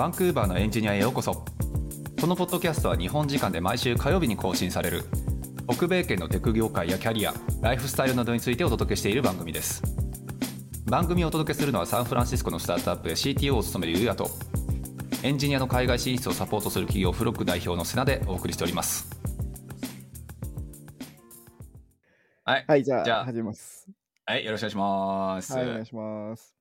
[0.00, 1.44] バンクーバーのエンジニアへようこそ。
[2.18, 5.04] このポッドキャストは日本時間で毎週火曜日に更新される。
[5.68, 9.82] 北米圏のテク業界やキャリアライフスタイルなどについてお届けしている番組です。
[10.86, 14.30] 番組をお届けするのはサンフランシスコのスタートアップで CTO を務めるユうヤと
[15.22, 19.06] エンジニアの海外進出をサポートする企業フロック代表のセナでお送りしております。
[22.46, 23.86] はい、はい、じゃあ、じゃあ始めます。
[24.24, 26.54] はい、よろしくお願いします、はい、お願いします。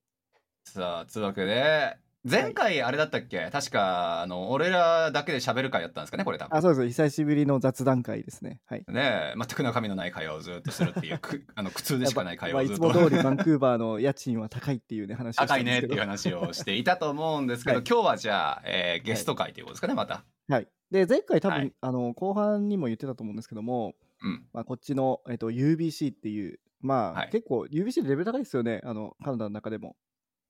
[0.66, 6.88] さあつうわけで前回あれだったっけ、確かあの俺らだけで喋る会やったんですかねこれ多分あ、そうです。
[6.88, 8.60] 久しぶりの雑談会ですね。
[8.66, 8.84] はい。
[8.90, 15.64] ねえ全く中身のない会話をずっとするっていうくあの苦痛でしかない会話まあ、をずっといつも通りバンクーバーの家賃は高いっていうね、話高い。
[15.64, 20.24] ねっていう話をしていたと思うんですけど、はい今日はじゃあ、えーゲスト会ということですかねまた。
[20.50, 20.68] はい。
[20.92, 28.82] で、前回多分、はいあの、後半にも言ってたと思うんですけども、うん、まあ、こっちの、えっと、UBC っていう、まあ、はい結構 UBC レベル高いですよね。
[28.84, 29.96] あの、カナダの中でも。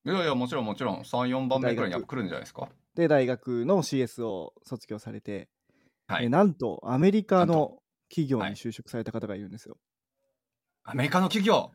[0.05, 0.99] いやいやもちろんもちろん。
[1.01, 2.69] 34番目ぐらいには来るんじゃないですか。
[2.95, 5.49] で、大学の CS を卒業されて、
[6.07, 6.25] はい。
[6.25, 8.53] えなんと、アメリカの企業にはい。
[8.55, 9.77] 就職された方がいるんですよ。
[10.83, 11.71] アメリカの企業？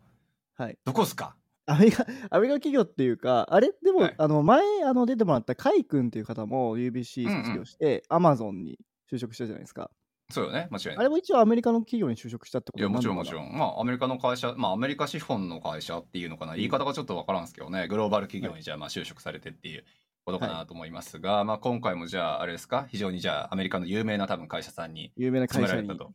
[0.56, 0.78] はい。
[0.84, 1.36] どこですか？
[1.66, 3.70] アメリカ、アメリカ企業っていうか、あれ？
[3.82, 4.14] でも、はい。
[4.18, 8.78] あの前あの出てもらったカイ君っていう方も UBC 卒業して、アマゾンに
[9.10, 9.90] 就職したじゃないですか。
[10.34, 10.96] そうよね間違いない。
[10.98, 13.56] あれも一応アメリカの企業に就職したってこいやもちろんもちろん。
[13.56, 19.84] まあアメリカの会社、まあアメリカ資本の会社っていうのかな言い方がちょっとわからんですけどねグローバル企業にじゃあまあ就職されてっていう
[20.26, 22.86] ことかなと思いますが、まあ今回もじゃああれですか？
[22.88, 26.12] 非常にじゃあアメリカの有名な多分会社さんに有名な勤会社にめられたと。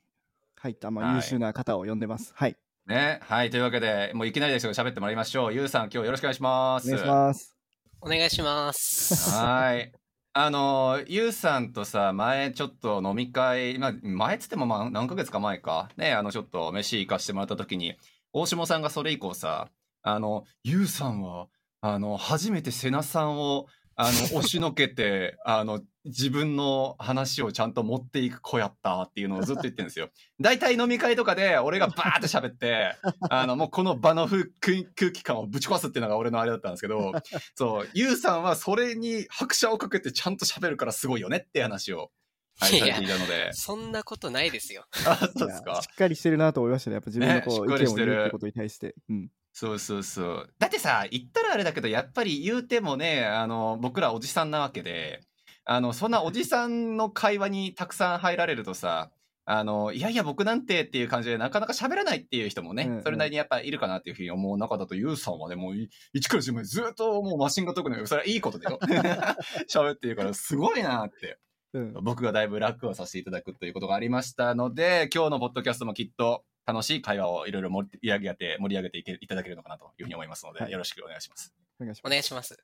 [0.61, 2.33] 入った、まあ、はい優秀な方を呼んでます。
[2.35, 2.57] はい。
[2.85, 5.53] ね、はい、というわけで、もういきなりですけど喋ってもらいましょう。
[5.53, 6.87] ゆうさん、今日よろしくお願いします。
[6.87, 7.55] お願いします。
[8.01, 9.29] お願いします。
[9.37, 9.98] はい。
[10.41, 17.97] あの、ゆうさんとさ、前ちょっと飲み会、ま、前つってもまあ何ヶ月か前か、ね、あの、ちょっと飯行かしてもらった時に、
[18.31, 19.67] 大下さんがそれ以降さ、
[20.01, 21.49] あの、ゆうさんは、
[21.81, 23.67] あの、初めて瀬名さんを、
[24.01, 30.09] あの、押しのけて、 あの、自分の話をちゃんと持っていく子やったっていうのをずっと言ってるんですよ。
[30.39, 32.95] 大体飲み会とかで俺がバーって喋って、
[33.29, 37.11] あの、もうこの場の空空気感をぶち壊すっていうのが俺のあれだったんですけど、
[37.55, 42.09] そう、ゆうさんはそれに拍車をかけてちゃんと喋るからすごいよねって話を、
[42.57, 43.51] はい、いやされていたので。
[43.51, 44.85] そんなことないですよ。
[45.05, 45.89] あ、そうですかし。
[45.91, 46.93] っかりしてるなと思いましたね。
[46.93, 48.95] やっぱ自分のこう、ねしっかりしてる意見を言うってことに対して。
[49.09, 49.29] うん。
[49.59, 50.53] そうそうそう。
[50.57, 55.19] だってさ、言ったらあれだけど、やっぱり言うてもね、あの、僕らおじさんなわけで、
[55.65, 59.11] あの、そんなおじさんの会話にたくさん入られるとさ、
[59.43, 68.07] あの、いやいや、僕なんてっていう感じでなかなか喋らないっていう人もね、うんうんそれなりにやっぱいるかなっていうふうに思う中だと、ゆうさんはね、もうい一から十までずっともうマシンが解くのよ。
[68.07, 68.79] それはいいことだよ。
[69.69, 71.37] 喋ってるから、すごいなって。
[71.73, 81.53] うん、僕がだいぶ楽をさせていただくということがありましたので、今日のポッドキャストもきっと楽しい会話をいろいろ盛り上げて、盛り上げていけいただけるのかなというふうに思いますので、はいよろしくお願いします。
[81.79, 82.11] おお願いします。
[82.11, 82.57] 願いします。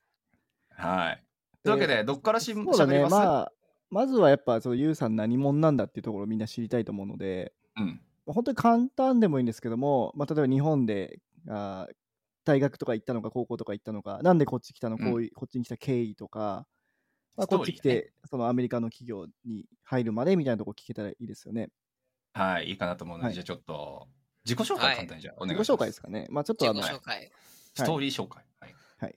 [0.70, 1.24] はい。
[1.64, 3.02] というわけで、どっからしそうだね。
[3.02, 3.52] ます、まあ、
[3.90, 8.02] まずはやっぱ、そのユウさん何者なんだっていうところをみんな知りたいと思うので、うん。
[8.26, 11.94] まあ本当に簡単でもいいんですけども、まあ、例えば日本であー
[12.44, 16.68] 大学とか行ったのか高校とか行ったのかなんでこっち来たの、うんこういうこっちに来た経緯とか、
[17.36, 21.70] まあ、こっち来て、そのアメリカの企業に入るまでみたいなとこ聞けたらいいですよね。
[22.36, 24.08] はい、いいかなと思うので、はいじゃあちょっと、
[24.44, 25.72] 自己紹介簡単にじゃあ、お願いします。
[25.72, 26.28] 自己紹介ですかね。
[26.30, 27.32] まあちょっとあの、自己紹介。
[27.74, 28.44] ストーリー紹介。
[28.60, 28.68] は
[29.08, 29.16] い。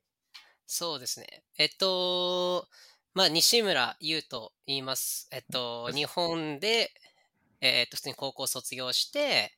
[0.67, 1.45] そうですね。
[1.59, 2.69] えっと、
[3.15, 5.28] まあ、西村優と言います。
[5.33, 6.93] えっと、日本で、
[7.61, 9.51] えっと、普通に高校卒業して、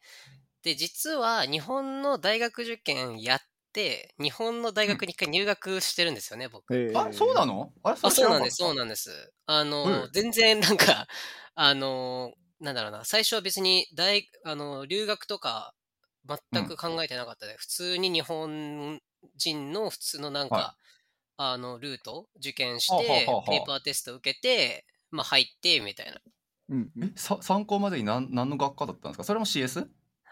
[0.63, 3.41] で、実は日本の大学受験やっ
[3.73, 6.75] て、日本の大学に一回入学してるんですよね、僕。
[6.75, 7.73] えーあ、そうなの？
[7.83, 9.33] あそうなんです、そうのなんです。
[9.47, 11.07] あの、うん全然なんか、
[11.55, 15.75] あの、なんだろうな、最初は別に大、あの、留学とか
[16.53, 19.01] 全く考えてなかったで、普通に日本
[19.37, 20.77] 人の普通のなんか、は
[21.37, 26.21] あの、ルート受験してペーパーテスト受けて、まあ入って、みたいな。
[26.69, 29.25] うんうんえさ参考までに何何の学科だったんですか？
[29.25, 29.89] それも CS?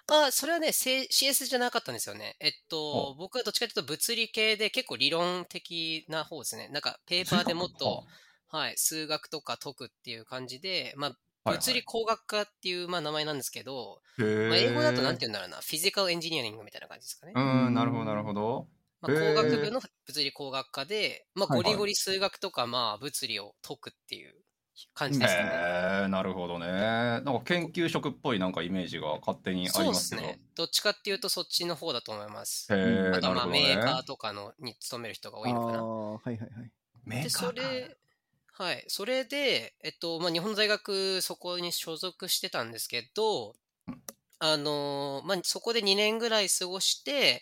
[0.06, 2.36] あ、それはね、せ CS じゃなかったんですよね。
[2.40, 2.52] えっ
[2.90, 6.68] ほと、僕はどっちかというと物理系で結構理論的な方ですね。
[6.68, 8.04] なんかペーパーでもっと、
[8.48, 11.18] はい、数学とか解くっていう感じで、まあ、はい
[11.52, 17.32] 物理工学科っていう、まあ、名前なんですけど、まあ、英語だとなんて言うんだろうな、フィジカルエンジニアリングみたいな感じですかね。
[17.34, 18.66] うーん、なるほど、なるほど。
[19.00, 24.34] まあ、工学部の物理工学科で、まあ、はいゴリゴリ数学とか、まあ、物理を解くっていう
[24.94, 25.48] 感じですかね。
[25.50, 26.66] へえ、なるほどね。
[26.68, 30.22] なんか研究職っぽいなんかイメージが勝手にあそうりますけど。
[30.22, 30.40] ですね。
[30.56, 32.72] どっちかっていうとそっちの方だと思います。
[32.72, 33.76] へえ、あとはまあなるほどね。
[33.76, 35.78] メーカーとかのに勤める人が多いのかな。
[35.78, 36.48] あーはいはいはい。
[36.58, 36.70] で、
[37.06, 37.97] メーカーかそれ、
[38.58, 38.84] はい。
[38.88, 43.54] それで、えっと、まあ、日本の大学、そこに所属してたんですけど
[43.86, 44.02] うん、
[44.40, 47.40] あのーまあ、そこで2年ぐらい過ごして、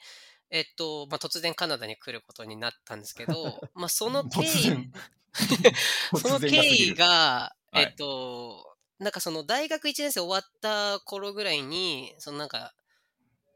[0.51, 4.91] えっと、まあ、突然カナダに来ることになったんですけど、まあ、その 経緯
[6.21, 6.95] その経緯る。
[6.97, 12.75] が、はいえっと、なんかその大学1年生終わった頃ぐらいに、そのなんか、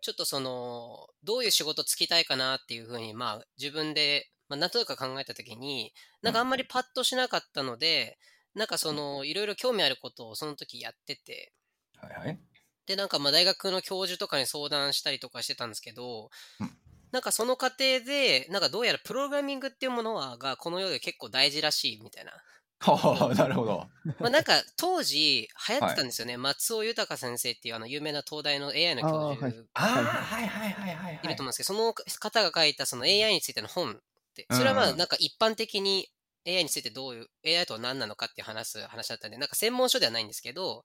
[0.01, 8.19] ちょっとその、どういう仕事つきたいかなっていうふうに、まあ自分で、まあなんとなく考えたときに、なんかあんまりパッとしなかったので、
[8.55, 11.53] なんかその、いろいろ興味あることをその時やってて、
[11.97, 12.39] はいはい。
[12.87, 16.31] で、なんかまあ大学の教授とかに相談したりとかしてたんですけど、
[16.61, 16.71] うん
[17.13, 22.31] なんかその過程で、なんかどうやらプログラミングっていうものはがこの世で結構大事らしいみたいな。
[22.79, 23.89] はあ、なるほど。
[24.21, 26.37] まあなんか当時流行ってたんですよね。
[26.37, 31.21] 松尾豊先生っていうあの有名な東大の AI の教授あーはいああ、はいはいはいはいはい。
[31.25, 34.01] いると思うんですけど、その方が書いたその AI についての本
[34.51, 36.09] それはまうんあなんか一般的に
[36.47, 40.85] AI についてどういう、AI とは何なのかっていう話す話だったんで、なんか専門書ではないんですけど、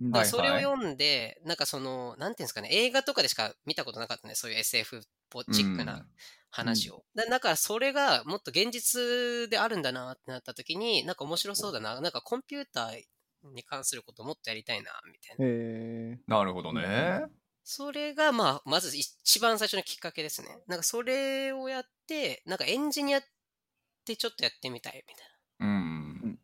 [0.00, 0.10] うん。
[0.10, 6.06] だそれを読んで、なんかその、なんていうんですかね、映画とかでしか見たことなかったね、そういう SF ポチックな
[6.50, 7.04] 話を。
[7.14, 13.02] だだからそれがもっと現実であるんだなってなった時に、なんか面白そうだな、なんかコンピューター
[13.54, 15.46] に関することをもっとやりたいな、みたいな。
[15.46, 17.22] へなるほどね。
[17.64, 20.48] それが、まあ、まず一番最初のきっかけですね。
[20.66, 23.22] なんかそれをやって、なんかエンジニアっ
[24.04, 25.26] てちょっとやってみたいみたい
[25.60, 26.38] うん。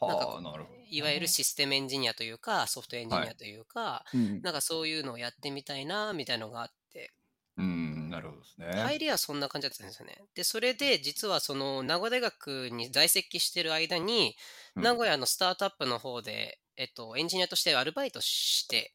[0.00, 0.78] なんかはあ、なるほど。
[0.78, 0.84] な。
[0.90, 7.12] いわゆるシステムエンジニアというか、ソフトエンジニアというか、ーうんなんかそういうのをやってみたいな、みたいなのがあって、
[7.56, 8.82] うん、なるほどですね。
[8.82, 10.22] 入りはそんな感じだったんですよね。
[10.34, 14.36] で、それで実はその名古屋大学に在籍してる間に、
[14.76, 18.94] うん名古屋のスタートアップの方で、えっと、エンジニアとしてアルバイトして、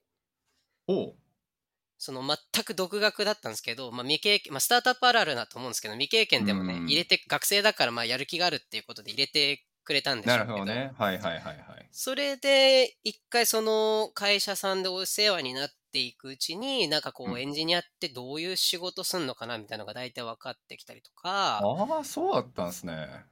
[0.88, 1.16] おう
[2.03, 10.91] その全く独学だったんですけど、まあ、未経験、まあ、スタートアップあるあるだと思うんですけど、未経験でもね、うん入れて、学生だからまあやる気があるっていうことで入れてくれたんですなよるほどね。
[10.97, 11.88] はいはいはいはい。
[11.94, 23.25] それで、一回その会社さんでお世話になっていくうちに、なんかこうんうエンジニアってどういう仕事すんのかなみたいなのが大体分かってきたりとか、ああ、そうだったんですね。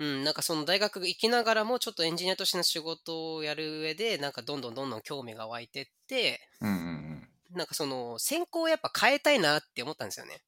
[0.00, 7.13] うん、なんかその大学行きながらもちょっとエンジニアとしての仕事をやる上で、なんかどんどんどんどん興味が湧いてって、うんうん
[7.54, 10.42] なんかその専攻をやっぱ変えたいなって思ったんですよね。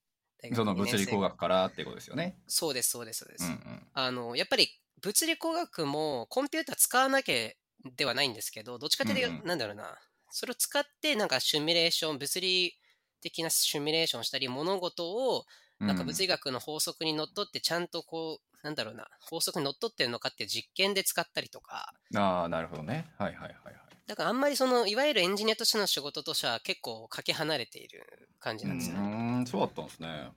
[0.55, 2.37] その物理工学からっていうことですよね。
[2.47, 3.45] そうです、そうです、そうです。
[3.45, 3.83] うんうん。
[3.95, 4.69] あの、やっぱり
[5.03, 7.51] 物理工学もコンピューター使わなきゃ
[7.97, 9.97] ではないんですけど、どっちかというと、うんうんなんだろうな、
[10.31, 12.79] それを使ってなんかシミュレーション、物理
[13.21, 15.45] 的なシミュレーションしたり、物事を
[15.87, 23.07] なんか物理学の法則にのっとってちゃんとこう、なんだろうな、法則にのっとってるのかっていう実験で使ったりとか、うんああ、なるほどね。
[23.19, 23.86] はいはいはいはい。
[24.07, 29.03] だからあんまりその、いわゆるエンジニアとしての仕事としては結構かけ離れている感じうなんですよね。
[29.03, 30.31] ーん、そうだったんですね。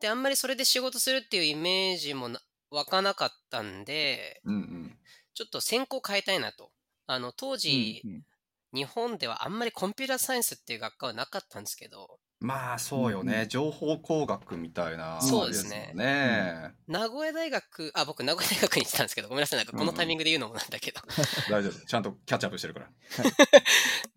[0.00, 2.40] で、あんまりそれで仕事するっていうイメージもな
[2.70, 4.98] 湧かなかったんで、うんうん。
[5.34, 6.72] ちょっと専攻変えたいなと。
[7.06, 8.22] あの、当時、うん
[8.74, 13.46] 日本ではあんまりコンピューターサイエンスっていう学科はなかったんですけど、まあそうようんね。
[13.48, 15.20] 情報工学みたいな。
[15.20, 16.74] そうですねあれもね。
[16.88, 21.00] 名古屋大学、あ、僕名古屋大学に行ってたんですけど、ごめんなさい、なんかこのタイミングで言うのもなんだけど、
[21.48, 21.86] 大丈夫。
[21.86, 22.90] ちゃんとキャッチアップしてるから。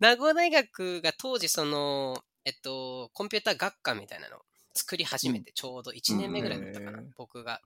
[0.00, 4.40] 名古屋大学が当時その、えっと、コンピューター学科みたいなのを
[4.74, 7.60] 作り始めてちょうど1年目ぐらいだったかな、うん僕が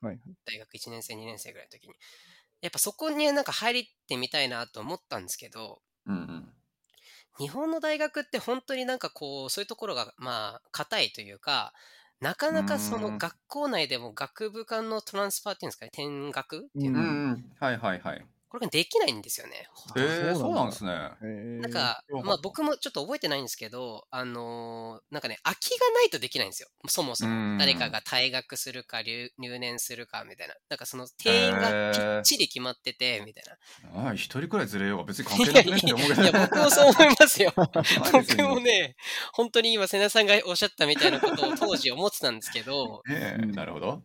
[0.44, 1.94] 大学1年生、2年生ぐらいの時に。
[2.60, 6.54] やっぱそこになんか入ってみたいなと思ったんですけど、うんうん。
[7.38, 11.72] 日本の大学って本当になんかこう、そういうところがまあ、硬いというか、
[12.20, 17.56] なかなかそうのん学校内でも学部間のトランスファーっていうんですかね、転学っていううの、んうん。
[17.58, 18.26] はいはいはい。
[18.50, 19.68] これができないんですよね。
[19.96, 20.90] えー、そそううなんですね。
[21.60, 26.68] なんかまあ僕もちょっと覚えてないんですけど、あのーなんかね、空きがないとできないんですよ。
[26.88, 27.58] そもそうんも。
[27.58, 30.54] 誰かが退学するか留入念するかみたいな。
[30.68, 33.44] なんかその定員がぴっちり決まってて、みたい
[33.94, 34.06] な。
[34.06, 36.22] ああ、 一人くらいずれようが別に関係なくねって思うけど。
[36.22, 37.52] いや、僕もそう思いますよ。
[38.12, 38.96] 僕もね、
[39.32, 44.02] 本当に今、瀬名さんがおっしゃったみたいなことを当時思ってたんですけど、ね えうんなるほど。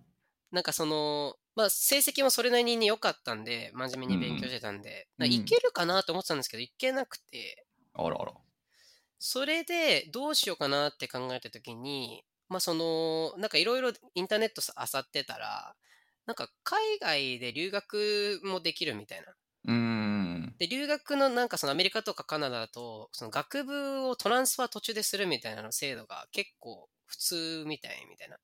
[0.55, 8.31] なんかその、まあ成績もそれなりに良かったんで、真面目に勉強してたんで、うんいけるかなと思ってたんですけど、いけなくて、あらあら。
[9.19, 15.75] それでどうしようかなって考えたときに、まあその、なんかいろいろインターネットあさってたら、
[16.25, 19.33] なんか海外で留学もできるみたいな。
[19.65, 20.55] うーん。
[20.57, 28.37] で、留学のなんかそのアメリカとかカナダだと、その学部をトランスファー途中でするみたいなの制度が結構普通みたいみたいな。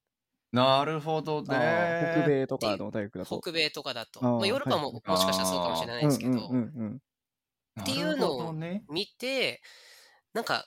[0.51, 1.57] なるほどあね。
[1.57, 3.41] ー北米とかの大学だと。
[3.41, 4.21] 北米とかだと。
[4.21, 6.49] まあ、ヨーロッパもはいもしかしたらそうかもしれないですけど、
[7.81, 8.53] っていうのを。
[8.89, 9.61] 見て、
[10.33, 10.65] なんか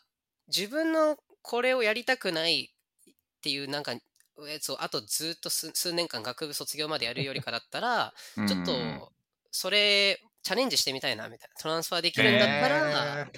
[0.49, 8.15] 自分のこれをやりたくないっていうなんか、えそうあとずっと数数年間学部卒業までやるよりかだったら、
[8.49, 9.03] ちょっとうん
[9.51, 11.55] それチャレンジしてみたいなみたいな。
[11.61, 13.31] トランスファーできるんだったら、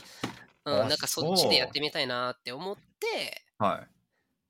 [0.65, 3.96] うん、なんかそっちでやってみたいなって思って、はい。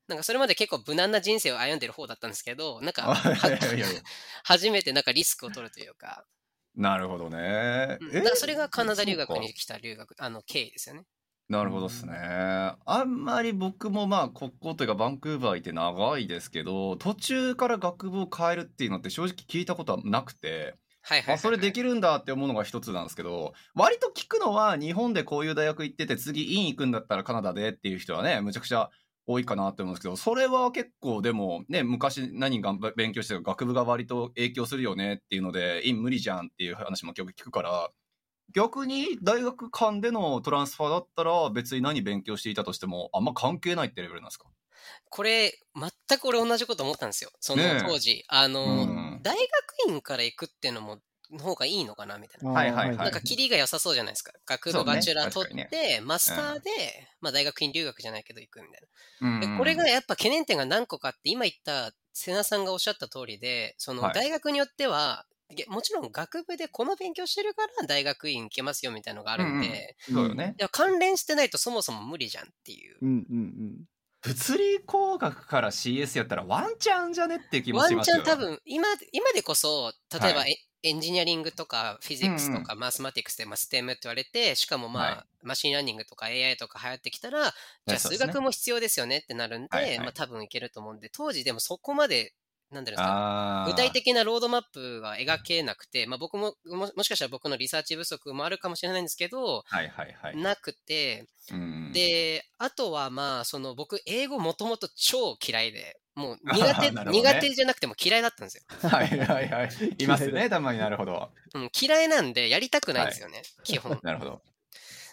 [0.08, 3.14] なんかそれまで結構無難な人生を歩んでる方だったんですけど、なんか、
[4.44, 6.24] 初めてなんかリスクを取るというか、
[6.76, 7.98] なるほどね。
[8.34, 11.04] それがカナダ留学に来た留学、あの、経緯ですよね。
[11.48, 12.12] なるほどですね。
[12.84, 21.34] あんまり僕もまあ国交というかバンクーバーいて長いですけど途中から学部を変えるっていうのって正直聞いたことはなくて、はいはいはい、はい。
[21.36, 28.90] あそれできるんだって思うのが一つなんですけど割と聞くのは日本でこういう大学行ってて次院行くんだったらカナダでっていう人はねむちゃくちゃ
[29.26, 37.90] 多いかなって思うんですけどそれは結構でもね昔何が勉強してたか学部が割と影響するよねっていうので院無理じゃんっていう話も結構聞くから
[38.54, 44.46] 逆に大学間でのトランスファーだったら別に何勉強していたとしてもあんま関係ないってレベルなんですか？
[45.10, 47.30] これ、全く俺同じこと思ったんですよ。
[47.40, 48.22] その当時。
[48.28, 52.50] あの、うん大学院から行くっていうのも、の方がいいのかなみたいな。
[52.50, 54.32] はいはいはいなんか、キリが良さそうじゃないですか。
[54.46, 56.70] 学部バチェラー取って、マスターで、
[57.20, 58.82] まあ大学院留学じゃないけど行くみたい
[59.20, 59.40] な。
[59.40, 65.26] でうんこれがやっぱ懸念点が何個かあって、今言った瀬名さんがおっしゃった通りで、そのはい大学によっては、
[65.68, 72.96] もちろん学部でこの勉強してるから大学院行けますよみたいなのがあるんで、うんそうよねいや関連してないとそもそも無理じゃんっていう。
[73.00, 73.84] うんうんうん。
[74.22, 78.16] 物理工学から CS やったらワンチャンじゃねって気もワンしますよ。
[78.16, 85.46] チャン多分、今、今でこそ、例えば、はエエンジニアリングとか physics とか mathematics で、まあ、STEM って言われて、しかもまあ、はい。
[85.46, 87.52] machine learning とか AI とか流行ってきたら、
[87.86, 89.98] じゃあ数学も必要ですよねってなるんで、はいはい。
[89.98, 92.34] まあ多分いけると思うんで、当時でもそこまで、
[92.70, 100.36] なんだろうあー具体的なロードマップが描けなくて、まあ僕もも、もしかしたら僕のリサーチ不足もあるかもしれないんですけど、はいはいはい。
[100.36, 108.88] なくて、うん、で、あとはまあ、その僕、英語もともと超嫌いで、もう 苦手、ね苦手じゃなくても嫌いだったんですよ。
[108.88, 109.70] はいはいはい。
[109.98, 111.30] いますね、 たまになるほど。
[111.54, 113.98] うん、嫌いなんでやりたくないんですよね、基本。
[114.02, 114.42] なるほど。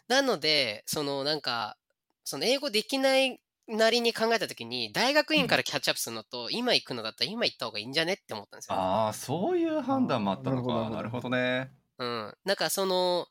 [0.08, 1.78] なので、そのなんか、
[2.24, 8.76] その英語できないなりに考えたときに、大学院からキャッチアップするのと、今行くのだったら今行った方がいいんじゃねって思ったんですよ。
[8.76, 10.74] ああ、そういう判断もあったのか。
[10.74, 11.72] なるほどなるほどね。
[11.98, 12.34] うん。
[12.44, 13.28] なんかその、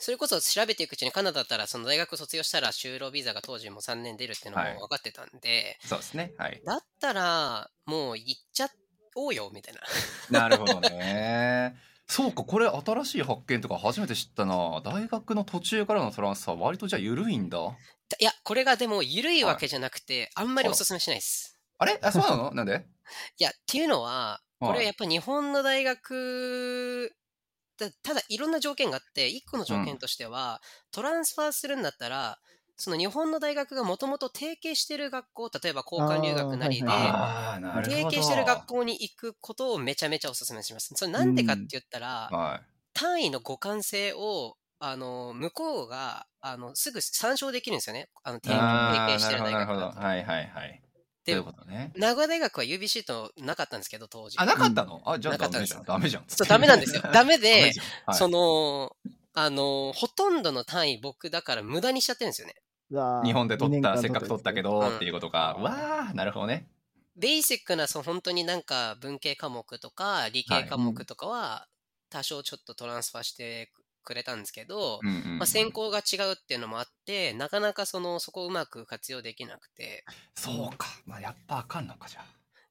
[0.00, 6.34] それこそ調べていくうちにカナダだったら、その大学卒業したら就労ビザが当時も3年出るっていうのはいも分かってたんで、そうですね。
[6.38, 6.60] はい。
[6.64, 8.68] だったら、もう行っちゃ
[9.16, 9.80] おうよ、みたいな。
[10.40, 11.74] なるほどね。
[12.06, 14.80] そうか、これ新しい発見とか初めて知ったな。
[14.84, 17.58] 大学の途中からのトランスファー、割とじゃあ緩いんだ。
[18.20, 21.58] いや、これがでも緩いわけじゃなくて、あんまりお勧めしないです。
[21.78, 21.98] あれ？
[22.02, 22.50] あ、そうなの？
[22.54, 22.86] なんで？
[23.38, 27.14] いや、っていうのは、これはやっぱ日本の大学、
[27.78, 30.60] だただいろんな条件があって、一個の条件としては、
[30.90, 32.38] トランスファーするんだったら、
[32.76, 36.88] その日本の大学がもともと提携してる学校、例えば交換留学なりで。
[37.84, 40.92] 提携してる学校に行くことをめちゃめちゃお勧めします。
[40.94, 42.62] それなんでかって言ったら、は
[42.94, 48.08] 単位の互換性を、あの、向こうが、あの、すぐ参照できるんですよね。
[48.22, 48.40] あの、い。
[48.42, 49.96] 提携してるなるほど、なるほど。
[49.96, 50.06] 大学だと。
[50.06, 50.82] はいはいはい。
[51.24, 51.92] でそういうことね。
[51.96, 54.38] 名古屋大学は UBC となかったんですけど、当時。
[54.38, 55.02] あ、なかったの？
[55.04, 56.24] あ、じゃあなかったんですダメじゃん。
[56.24, 56.38] ダメじゃん。
[56.38, 57.02] そう、ダメなんですよ。
[57.12, 58.96] ダメでじ、ゃんはいその、
[59.34, 62.54] あの、ほとんどの単位僕だから無駄にしちゃってるんですよね。
[63.24, 65.56] 日本で取った、せっかく取ったけど、うんっていうことか。
[65.60, 66.68] わあ、なるほどね。
[67.16, 71.68] ベーシックな、そう、本当になんか文系科目とか理系科目とかは、
[72.08, 73.70] 多少ちょっとトランスファーして
[74.08, 80.88] くれたんですけど、うんうんうんまあ、専攻が違うっていうのもあって、なかなかその、そこをうまく活用できなくて、そうか。
[81.04, 82.24] まあ、やっぱあかんのか、じゃ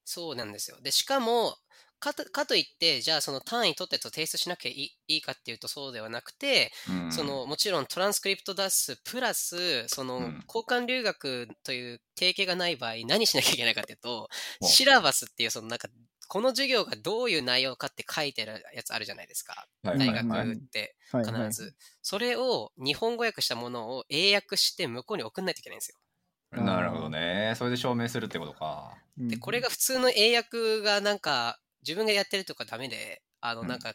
[0.03, 0.77] そうなんですよ。
[0.81, 1.55] で、しかも、
[1.99, 7.05] かとかといって、じゃあその単位取ったやつを提出しなきゃいいいいかっていうとそうではなくて、あ。
[7.05, 14.29] うんそのもちろんトランスクリプト出すプラスそのうん交換留学という提携がない場合何しなきゃいけないかっていうと
[14.61, 15.87] おシラバスっていうそのなんか
[16.27, 19.67] この授業がどういう内容かって書いてるやつあるじゃないですか。
[19.83, 21.75] 大学って必ず。
[22.01, 25.97] それを日本語訳したものを英訳して向こうに送んないといけないんですよ。
[26.51, 27.53] なるほどね。
[27.57, 28.95] それで証明するってことか。
[29.17, 29.27] うん。
[29.29, 33.67] でこれが普通の英訳がなんか自分がやってるとかダメであのうん。
[33.67, 33.93] なんか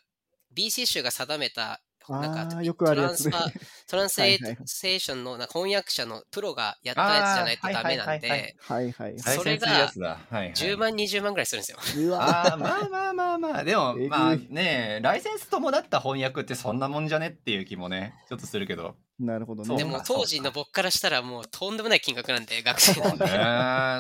[0.56, 3.32] BC 州が定めたあなんかーよくあるやつね
[3.88, 10.08] トランスレーションの翻訳者のプロがやったやつじゃないとダメなんあーはいはいはいはいで、はいはいそれが対戦するやつだ。
[10.30, 10.52] はい、はい。
[10.52, 12.16] 10万、20万ぐらいするんですよ。
[12.16, 13.64] ああ、まあまあまあまあ。
[13.64, 18.96] でもまあね、ライセンス伴った翻訳ってそんなもんじゃねっていう気もね、ちょっとするけど。
[19.22, 23.24] なるほどねでも当時の僕からしたらもうとんでもない金額なんで、学生なんで。
[23.24, 23.30] ね。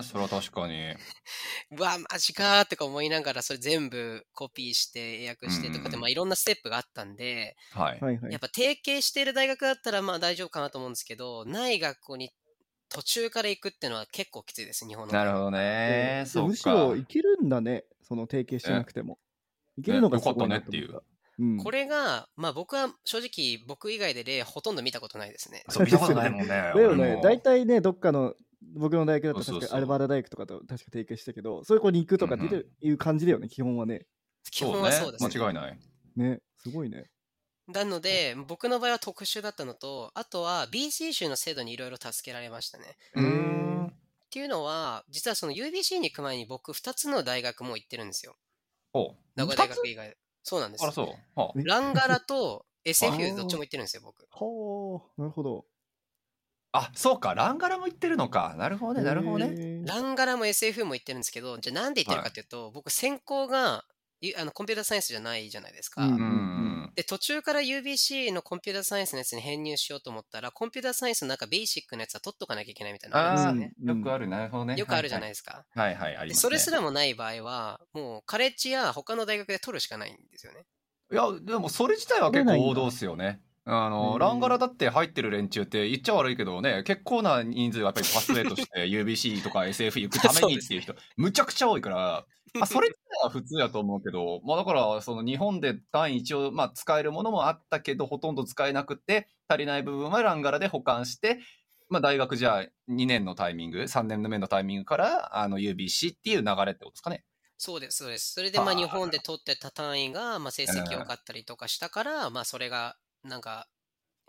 [0.02, 0.90] それは確かに。
[1.78, 8.00] うわ、マジかーってか思いながらそれ全部コピーして英訳してとかで、うんまあいろんなステップがあったんで、はい。
[8.00, 12.32] はいはいやっぱ提携している大学だったらまあ大丈夫かなと思うんですけど、ない学校に
[12.88, 15.12] 途中から行くっていうのは結構きついです、日本の。
[15.12, 16.22] なるほどね。
[16.24, 16.48] でそうか。
[16.48, 19.18] むしろいけるんだねその提携してなくても
[19.78, 25.64] いけるのがすごいなと思ねよかったねっていううんこれが、まあ僕は正直僕以外で例ほとんど見たことないですね。
[25.68, 26.46] そう、見たことないもんね。
[26.48, 28.34] だよね大体ねどっかの
[28.74, 34.06] 僕の大学だと確かアルバータ大学とかと確か提携したけど、そういう子に行くとかってうんいう感じだよね、基本はね。
[34.50, 35.30] 基本はそうですね。
[35.34, 35.78] 間違いない。
[36.16, 37.10] ね、すごいね。
[37.68, 42.96] なので、僕の場合は特殊だったのと、あとは BC 州の制度にいろいろ助けられましたね。
[43.14, 43.86] うーん。
[43.86, 43.90] っ
[44.30, 48.36] ていうのは、実はその UBC に行く前に僕2つの大学も行ってるんですよ。
[48.94, 50.16] お名古屋大学以外。
[50.42, 50.92] そうなんですあら、。
[50.92, 51.06] そう。
[51.40, 54.26] はあえランガラと あ SF ーどっちも行ってるんですよ、僕。
[54.30, 55.66] はあ、なるほど。
[56.72, 57.34] あ、そうか。
[57.34, 58.54] ランガラも言ってるのか。
[58.56, 59.50] なるほどね、なるほどね。
[59.50, 59.82] ね。
[59.86, 63.84] ランガラも SF も行ってるんですけど、じゃあなんで行ってるかっていうと、僕専攻が
[64.20, 66.02] ゆあのコンピューターサイエンスじゃないじゃないですか。
[66.02, 66.71] うんうんうん。
[66.94, 73.72] で、途中から UBC のコンピューターサイエンスのやつに編入しようと思ったら、コンピューターサイエンスのなんかベーシックなやつは取っとかなきゃいけないみたいなね。
[73.80, 74.76] うんよくある、なるほどね。
[74.76, 75.64] よくあるじゃないですか。
[75.74, 76.48] はいはい、ありでます、ね。
[76.48, 80.64] それすらもない場合は、もうカレッジや他の大学で取るしかないんですよね。
[81.10, 83.40] いや、でもそれ自体は結構王道っすよね。
[83.64, 92.24] あへの、ーランガラだって入ってる連中って言っちゃ悪いけどね、結構な人数がやっぱりパスウェイとして UBC とか SF 行くためにっていう人、 むちゃくちゃ多いから、ま
[92.60, 92.88] あ、それ
[93.22, 101.40] は普通やと思うけど、まあだから、その日本で単位一応、まあ使えるものもあったけど、ほとんど使えなくて、足りない部分はランガラで保管して、
[101.88, 107.24] まあ大学じゃあ2年のタイミング、3年目のタイミングから、あの UBC っていう流れってことですかね。
[107.58, 108.32] そうです、そうです。
[108.34, 113.68] それでまあ日本で取ってた単位がまあ成績良かったりとかしたから、まあそれがなんか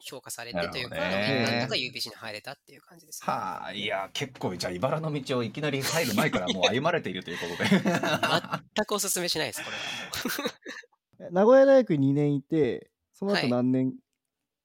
[0.04, 3.32] 評価されてというか、なんとか UBC に入れたっていう感じです、ね。
[3.32, 7.70] はあ、いや、結構、じゃあ、茨の道をいきなり入る前からもう歩まれているということで。
[7.70, 10.44] 全くお勧めしないです、これは
[11.28, 11.34] もう。
[11.34, 13.94] 名古屋大学に2年いて、そのはい後何年、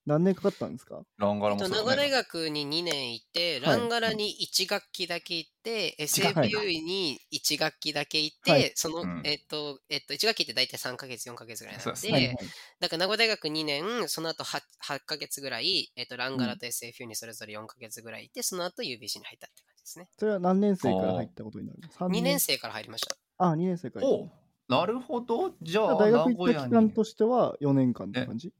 [0.09, 1.01] 何年かかったんですか？
[1.17, 2.11] ランガラえっと、もそうだ名古屋大ね。
[2.11, 6.09] 学に2年いて、はいランガラに1学期だけ行って、学
[6.43, 12.37] 期か SFU に1学期だけ行って、はいその、うんえっと、えっと、1学期って大体3ヶ月、4ヶ月ぐらいなんで、ですねはいはい
[12.79, 20.09] だから名古屋大学2年、その後 8, 8ヶ月ぐらい、えっと、ランガラと SFU にそれぞれ4ヶ月ぐらいいて、その後 UBC に入ったって感じですね。
[20.17, 23.15] それは何年生から入ったことになるの ?3 2年生から入りました。
[23.37, 24.07] あ、2年生から。
[24.07, 24.31] おう
[24.67, 25.55] なるほど。
[25.63, 26.91] じゃあ、大学行った期間に。
[26.93, 28.53] としては4年間って感じ？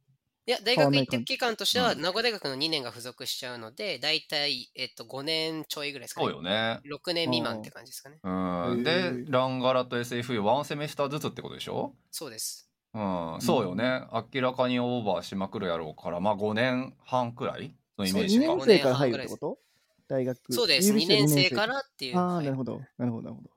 [0.49, 6.25] いや、大学行って期間としては、うん名古屋大学の2年が付属しちゃうので、大体、えっと、5年ちょいぐらいですかね。
[6.25, 6.79] そうよね。
[6.91, 8.17] 6年未満って感じですかね。
[8.23, 8.29] う
[8.75, 8.79] ん。
[8.79, 11.93] へでー、ランガラと SF、ワンセメスターずつってことでしょ？
[12.09, 12.67] そうです。
[12.95, 13.37] うん。
[13.41, 14.07] そうよね。
[14.33, 18.65] 明らかにオーバーしまくるやろうから、まあ5年半くらいのイメー2ジか年。
[18.65, 19.59] 生から入るってこと？
[20.07, 20.51] 大学。
[20.51, 20.91] そうです。
[20.91, 22.17] UBC 2年生二からっていう。
[22.17, 22.81] ああ、はいなるほど。
[22.97, 23.49] なるほど、なるほど。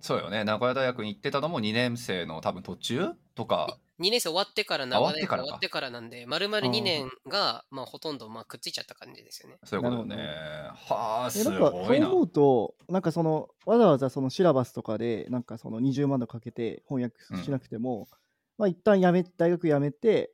[0.00, 0.44] そうよね。
[0.44, 3.76] 名古屋大学に行ってたのも2年生の多分途中とか。
[4.00, 9.58] 2年生終わってから、名古屋大学終わってからなんで、丸々2年が、まあ、ほとんど、まあ、くっついちゃった感じですよね。
[9.64, 10.28] そういうことねなる。
[10.74, 12.10] はあ、えすなんかそうごいな。
[12.10, 18.08] 思うと、なんかそのわざわざそのシラバスとかで、なんかその20万とかけて翻訳しなくても、
[18.56, 20.32] まあ一旦やめ大学辞めて、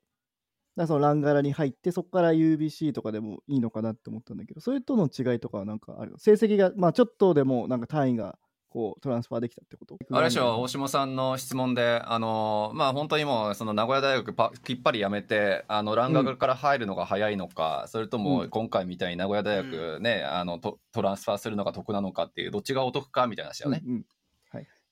[0.76, 6.18] だそのランガラに入って、そこから UBC とかでもいいのかなって思ったんだけど、それとの違いとかはなんかあるの？
[6.18, 8.38] 成績が、まあちょっとでもなんか単位が
[8.74, 9.96] こうトランスファーできたってこと？
[10.10, 23.86] あれでしょ、大下さんの質問で、あの、まあ本当にもう、その名古屋大学パきっぱりやめて、あの、蘭学から入るのが早いのか、それとうもん今回みたいに名古屋大学ね、あのト、トランスファーするのが得なのかっていう、どっちがお得かみたいな話だよね。
[23.86, 24.04] うんうん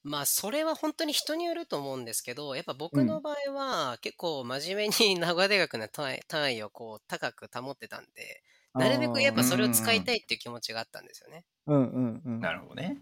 [0.05, 8.43] まあ、それは本当に人によると思うんですけど、やっぱ僕の場合は、結構真面目に 名古屋大学の単位単位をこう高く保ってたんで、
[8.77, 11.45] なるべくやっぱそれを使いたいっていう気持ちがあったんですよね。
[11.67, 12.41] うんうんうん。
[12.41, 13.01] なるほどね。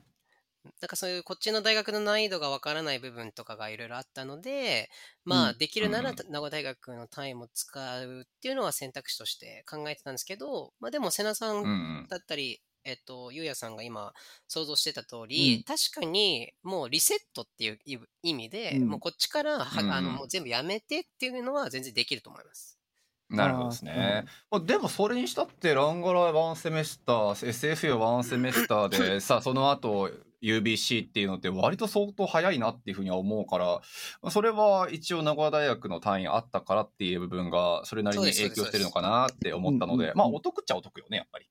[0.81, 4.91] なんかそういうこっちの大学の難易度がわからない部分とかがいろいろあったので、
[5.25, 14.13] まあうんできるならうん名古屋大学の単位も使うっていうのは選択肢として考えてたんですけど、まあでも瀬名さうんんだったり、えっと、ゆうやさんが今
[14.49, 22.79] 想像してた通り、うん確かにもうリセットっていう意意味で、うんもうこっちからは、うんあのもう全部やめてっていうのは全然できると思います。
[23.31, 23.37] うん。
[23.37, 24.25] なるほどですね。
[24.51, 30.11] まあでもそれにしたって、ランガラワンセメスター、SF ワンセメスターで、 さ、その後、
[30.43, 33.67] UBC っていうのって割と相当早いなっていうふうには思うから、
[34.23, 41.47] まあそれは一応名古屋大学の単位あったからっていう部分がそれなりに影響してるのかなって思ったので、まあお得っちゃお得よね、やっぱり。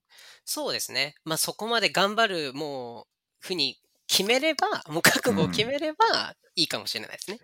[0.46, 1.16] そうですね。
[1.26, 3.06] まあそこまで頑張る、もう、
[3.40, 7.38] ふうに決めれば、もう覚悟を決めればいいかもしれないですね。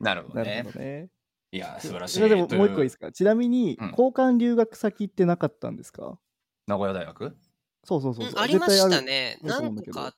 [0.00, 1.08] なるほどなねどね。
[1.52, 2.20] いや、素晴らしい。
[2.28, 3.10] でもともう一個いいですか？
[3.12, 6.18] ちなみに、うん交換留学先ってなかったんですか？
[6.66, 7.36] 名古屋大学？
[7.84, 8.32] そうそうそうそう。
[8.32, 9.38] うんありましたね。
[9.42, 10.14] 何個かあっ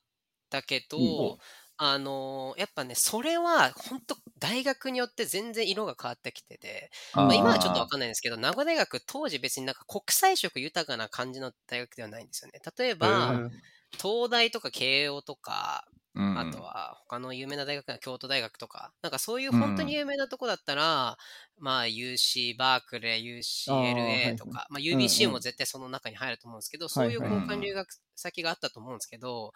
[0.54, 1.00] たけど、う
[1.34, 1.38] ん
[1.76, 12.60] あのーやっぱね、それは本当大学によって全然色が変わってきてて、まあ、今はちょっとわかんないんですけど、名古屋大学当時別になんか国際色豊かな感じの大学ではないんですよね。
[12.78, 13.50] 例えば、うん
[13.96, 15.86] 東大とか慶応とか、
[16.16, 21.16] うんあとは他の有名な大学が京都大学とか、なんかそういう本当に有名なとこだったら、
[21.58, 25.32] まあ UC バークレー、UCLA いとか、まあうん UBC うん。
[25.32, 29.52] も絶対その中に入ると思うんですけど、そういう交換留学先があったと思うんですけど、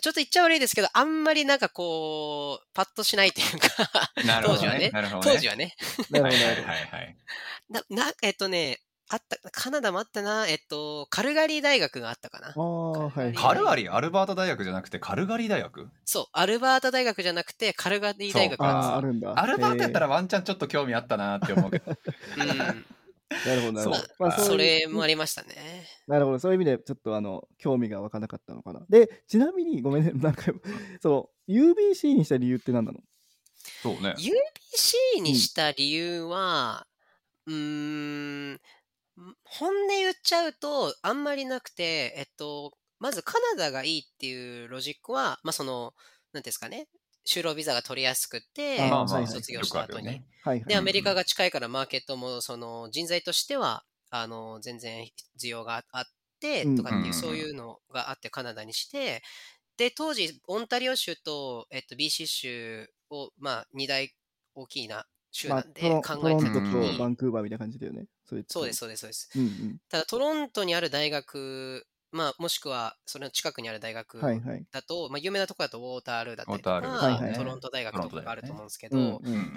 [0.00, 3.68] ちょっと言っちゃ悪いですけど、あんまりなんかこう、パッとしないというか、
[4.42, 4.90] 当時はね
[5.22, 5.74] 当時はね、
[6.10, 6.64] なるほど、はいはない。
[6.64, 7.16] はいはい。
[7.68, 12.52] な、な、えっとね、あった、カナダもあったな、えっと、カルガリー大学があったかなあ。
[12.56, 13.34] あ、はい。
[13.34, 15.90] カルガリーアルバータ大学じゃなくてカルガリー大学？
[16.06, 19.32] そう、アルバータ大学じゃなくて、カルガリー大学そうかなんですよああ、あるんだ。
[19.36, 20.06] アルバータやったら。
[20.06, 21.92] らワンチャンちょっと興味あったなって思うけど。
[21.92, 22.86] うん。
[23.46, 24.08] なるほど、なるほどそう。
[24.18, 25.86] まあかそれもありましたね。
[26.06, 28.84] なるほど、そういう意味でちょっとあの興味が湧かなかったのかな。
[28.88, 30.44] で、ちなみにごめんね、なんか、
[31.00, 33.00] その UBC にした理由って何なの？
[33.82, 34.14] そうね。
[34.18, 36.86] UBC にした理由は、
[37.46, 38.60] うーん、
[39.44, 45.94] 本音言っちゃうと、あんまりなくて、えっと、まずカナダがいいっていうロジックは、まあその、
[46.32, 46.88] なんですかね、
[47.24, 50.22] 就労ビザが取りやすくて、卒業した後に。
[50.66, 55.06] で、アメリカが近いからマーケットも、その人材としては、あの、全然
[55.40, 56.04] 需要があっ
[56.40, 59.22] て、うんとかっていう、うんそういうのがあってカナダにして、
[59.76, 64.10] で、当時、オンタリオ州と、えっと、BC 州を、まあ、二大
[64.54, 68.06] 大きな州まあ、なんで考えてトロントた時に、とバンクーバーみたいな感じだよね。
[68.24, 68.78] そうです、。
[68.78, 69.28] そうです、そうです。
[69.34, 69.78] うんうん。
[69.88, 74.64] ただ、トロントにある大学、まあ、もしくは、その近くにある大学はいはい。
[74.70, 79.14] だと、まあ、有名なところだと、ウォータールーだったりとか、はいはいトロント大学とかがあると思うんですけど、うんうん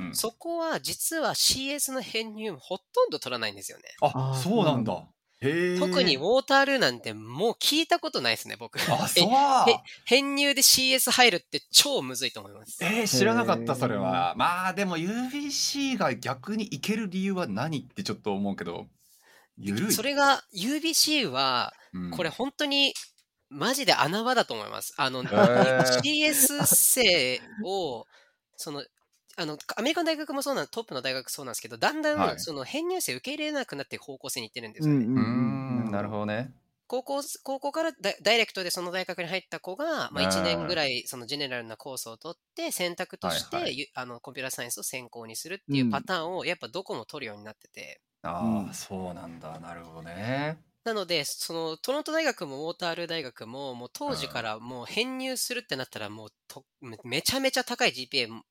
[0.08, 0.16] うん。
[0.16, 3.84] そこは実は CS の編入ほとんど取らないんですよね。
[4.02, 5.06] あそうなんだ。
[5.42, 8.80] 特にウォータールーなんてもう聞いたことないですね、僕。
[8.90, 9.30] あ、 そう。
[9.70, 12.84] え編入で CS 入るって超むずいと思います。
[12.84, 14.34] えー、知らなかった、それは。
[14.38, 18.88] まあ、でも UBC が逆に行ける理由は何ってちょっっと思うけど、
[19.58, 19.92] ゆるい。
[19.94, 22.94] それが UBC は、うんこれ本当に
[23.50, 24.94] マジで穴場だと思います。
[24.98, 26.02] あの、ー。
[26.02, 28.06] CS 生を、
[28.58, 28.84] その、
[29.38, 32.40] あの、アメリカの大学もそうなん、トップの大学そうなんですけど、だんだん、はい。
[32.40, 35.06] その編入生受け入れなくなって方向性に行ってるんでうすよね。
[35.06, 36.52] んうんなるほどね。
[36.88, 43.78] 高校、高校からダダイレクトでその大学に入った子が、まあ、1うん年ぐらいそのジェネラルなコースを取って、選択として、はいはい。
[43.78, 49.60] ゆあのコンピューターサイエンスを専攻にするっていうパターンを、やっぱどこも取るようになってて、ああ、うんそうなんだ。
[49.60, 50.58] なるほどね。
[50.84, 58.44] なので、そのトロント大学もウォータールー大学も、もう当時からもう編入するってなったら、もうとめめちゃめちゃ高い GPA も、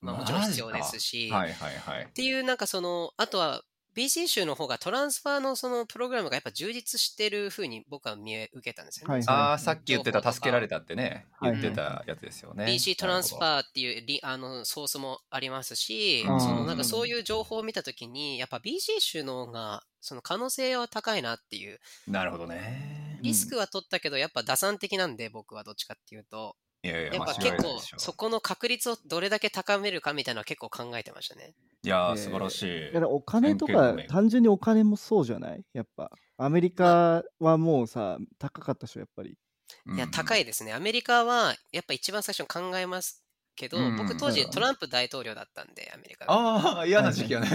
[0.00, 2.08] まあ、もちろん必要ですし、はいはいはいっ。
[2.12, 3.62] ていうなんかその、あとは
[3.96, 9.14] BC 州の方がトランスファーのそのプログラムがやっぱ充実してる風に僕は見え受けたんですよね。
[9.14, 12.66] はいああ、さっき言ってた助けられたってね、はい言ってたやつですよね。
[12.66, 13.40] BC トランスフー。
[13.40, 23.18] ァーっていうリあのソースもありますし、うんそのなんかそういう情報を見たときに、やっぱ BC 州の方がその可能性は高いなっていう、なるほどね。
[23.22, 26.56] リスクは取ったけど、やっぱ打算的なんで、僕はどっちかっていうと、
[26.86, 31.54] いやいや、やっぱ結構そこの確率をどれだけ高めるかみたいなのは結構考えてましたね。
[31.82, 32.86] いやー、えー素晴らしい。
[32.86, 35.62] だからお金とか単純にお金もそうじゃない？
[35.72, 39.36] やっぱアメリカはもうさ高かったでしょやっぱり
[39.96, 40.42] いや、高い。
[40.42, 40.72] いですね。
[40.72, 43.24] アメリカはやっぱ一番最初に考えます
[43.56, 46.32] けど、うん僕当時トランプ大統領だったんで、アメリカが。
[46.32, 47.48] ああ、 嫌な時期やね。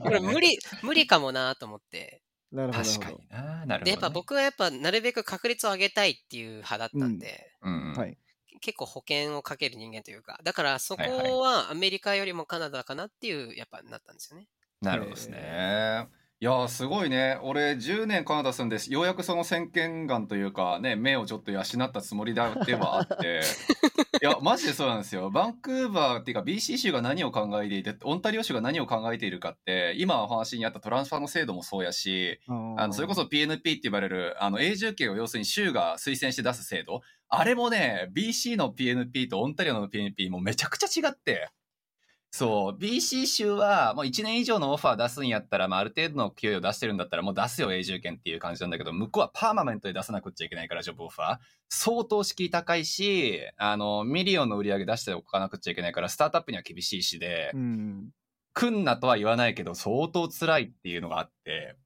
[0.00, 2.22] これ無理、無理かもなと思って。
[2.52, 3.42] なるほど確かにな。
[3.42, 3.84] なるほど、ね。
[3.84, 8.16] で、やっぱ僕はやっぱなるべく確率を上げたいっていう派だったんで、うんうん、はい
[8.60, 14.46] 結構保険をかける人間というか、だからそこはいはいはアメリカよりもカナダかなっていう、やっぱなったんですよね。
[14.80, 16.06] なるほどですね。
[16.42, 17.38] いやーすごいね。
[17.44, 23.42] 俺10年カナダ住んで、ようやくその先見眼というか、ね、目をちょっと養ったつもりではあって、
[24.20, 25.30] いや、マジでそうなんですよ。
[25.30, 41.48] バンクーバーっていうか BC 州が何を考えていて、オンタリオ州が何を考えているかって、今お話にあったトランスファーの制度もそうやし、あのそれこそ PNP って言われるあの永住権を要するに州が推薦して出す制度あれもね BC の PNP とオンタリオの PNP もめちゃくちゃ違って
[42.34, 42.82] そう。
[42.82, 51.36] BC 州はもう1年以上のオファー出すんやったら、まあ、ある程度の給与出してるんだったらもう出すよ永住権っていう感じなんだけど向こうは permanent で出さなくっちゃいけないから job offer。
[51.68, 58.08] 相当敷居高いしあのミリオンの売り上げ出しておかなくっちゃいけないからスタートアップには厳しいしで、うん。
[58.54, 61.76] 来んなとは言わないけど相当辛いっていうのがあって。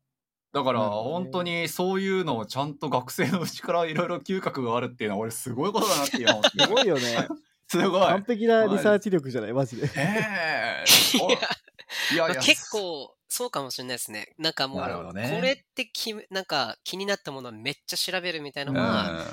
[0.52, 7.28] だから本当にそういうのをちゃんと学生のうちからいろいろ嗅覚があるっていうのは俺すごいことだなっていう すごいよね
[7.68, 8.00] すごい。
[8.06, 9.52] 完璧なリサーチ力じゃない？
[9.52, 9.90] マジで。
[9.96, 10.84] ええ
[11.20, 14.34] おいや結構そうかもしれないですね。
[14.38, 15.32] なんかもう、ね。
[15.34, 19.24] これってきなんか気になったものをめっちゃ調べるみたいなうんのは、は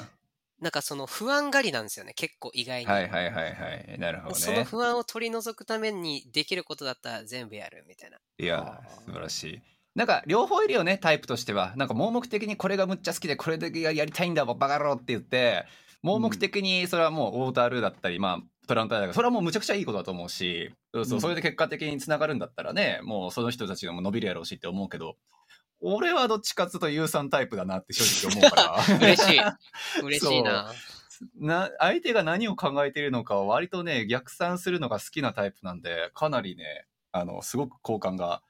[0.60, 2.86] なんかその不安がりなんですよね、結構意外に。
[2.86, 4.00] いはいはいはい。
[4.00, 8.18] なるほどそのね不安を取り除くためにできることだったら全部やるみたいな。
[8.40, 9.62] いや素晴らしい。
[9.96, 11.74] なんか両方いるよねタイプとしては。
[11.76, 15.66] なんか盲目的にこれがむっちゃ好きでこれだけやりたいんだバカ野郎って言って
[16.04, 25.16] 盲目的にそれはもうオータールだったり、まあ、トランプ大学、それはもうむちゃくちゃいいことだと思うし、そうそうう、んそれで結果的につながるんだったらね、もうその人たちが伸びるやろうしって思うけど、
[25.82, 28.98] 俺はどっちかっていうと有酸タイプだなって正直思うから。
[28.98, 29.40] 嬉しい。
[30.04, 30.72] 嬉しいな。
[31.40, 38.42] な相手が何を考えているのかを割とね逆算するのが好きなタイプなんでかなりねあのすごく好感が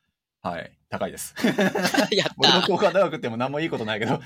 [0.43, 0.77] はい。
[0.89, 1.33] 高いです。
[2.11, 2.67] やっ俺のた。
[2.67, 4.15] 好感高くても何もいいことないけど。
[4.15, 4.17] い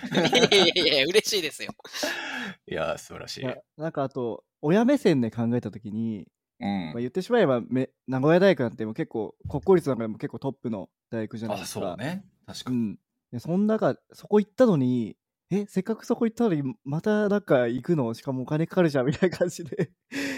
[0.52, 1.72] やいやいや嬉しいですよ。
[2.68, 3.46] いや素晴らしい。
[3.80, 6.28] なんかあと親目線で考えた時に、
[6.60, 6.86] うん。
[6.86, 11.82] まあ、言ってしまえばめ名古屋大学なんてもう結構国公立の中でも結構トップの大学じゃないあですか。
[11.82, 12.26] そうね。
[12.48, 13.00] 確かに、うん。
[13.32, 15.18] でそん中そこ行ったのに
[15.52, 18.12] えせっかくそこ行ったのにまたなんか行くの？
[18.16, 19.92] しかもお金かかるじゃんみたいな感じで。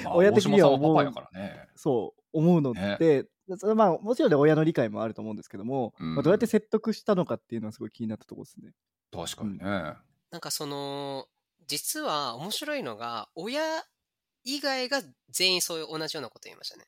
[0.03, 1.67] まあ親的には大島さんはパパやからね。
[1.75, 3.25] そう思うのって、それ
[3.75, 6.15] まあもちろんね親の理解もあると思うんですけども、うん。
[6.15, 8.73] まあ、どうやって説得したのかっていうのはすごい気になったところですね。
[9.11, 9.97] 確かにね、
[10.31, 11.27] なんかその、
[11.67, 13.61] 実は面白いのが、親
[14.43, 16.85] 以外が全員そういう同じようなこと言いましたね。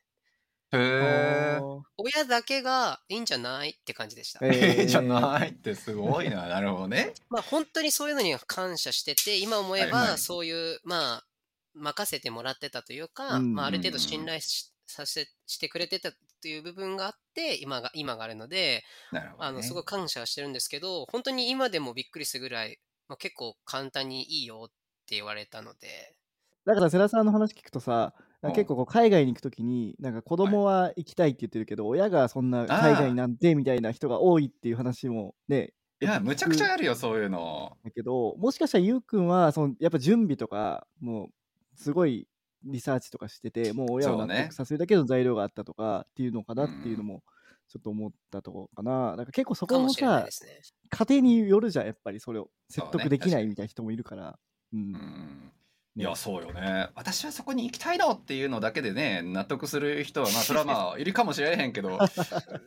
[0.72, 1.60] へ
[1.98, 4.40] 親だけがいいんじゃないって感じでした。
[4.42, 7.12] えええじゃないってすごいななるほどね。
[7.30, 10.14] まあ本当にそういうのには感謝してて、今思えはいはい。
[10.14, 11.26] ばそういう、まあ、
[11.74, 16.12] 任せてもらってたというか、うんまあある程度信頼しさせしてくれてた
[16.42, 22.78] という部分があって、今が、今があるので、なるほど、ね、あの、すごい感謝はしてるんですけど、本当に今でもびっくりするぐらい、
[23.08, 24.70] まあ、結構簡単にいいよっ
[25.06, 26.16] て言われたので、
[26.64, 28.14] だから世良さんの話聞くとさ
[28.54, 37.76] 結構こう海外に行くときになんか子供は行きたいって言ってるけど、親がそんな海外なんてみたいな人が多いっていう話もねいやむちゃくちゃあるよそういうの。
[37.84, 41.28] だけどもしかしたらゆうくんはそのやっぱ準備とかもう
[41.76, 42.26] すごい
[42.64, 47.22] リサーチとかしててもう親を納得させるだけの材料があったとかっていうのかなっていうのも
[47.68, 49.16] ちょっと思ったところかな。
[49.16, 50.60] なんか結構そこもさですね。
[50.90, 54.38] 家庭によるじゃんやっぱりそれを説得できないみたいな人もいるから。
[54.72, 54.80] うん。
[54.80, 55.52] うん。
[55.94, 56.88] いねやそうよね。
[56.94, 61.98] 私はそこに行きたいのっていうのだけでね納得する人はまあそれはまあ いるかもしれへんけど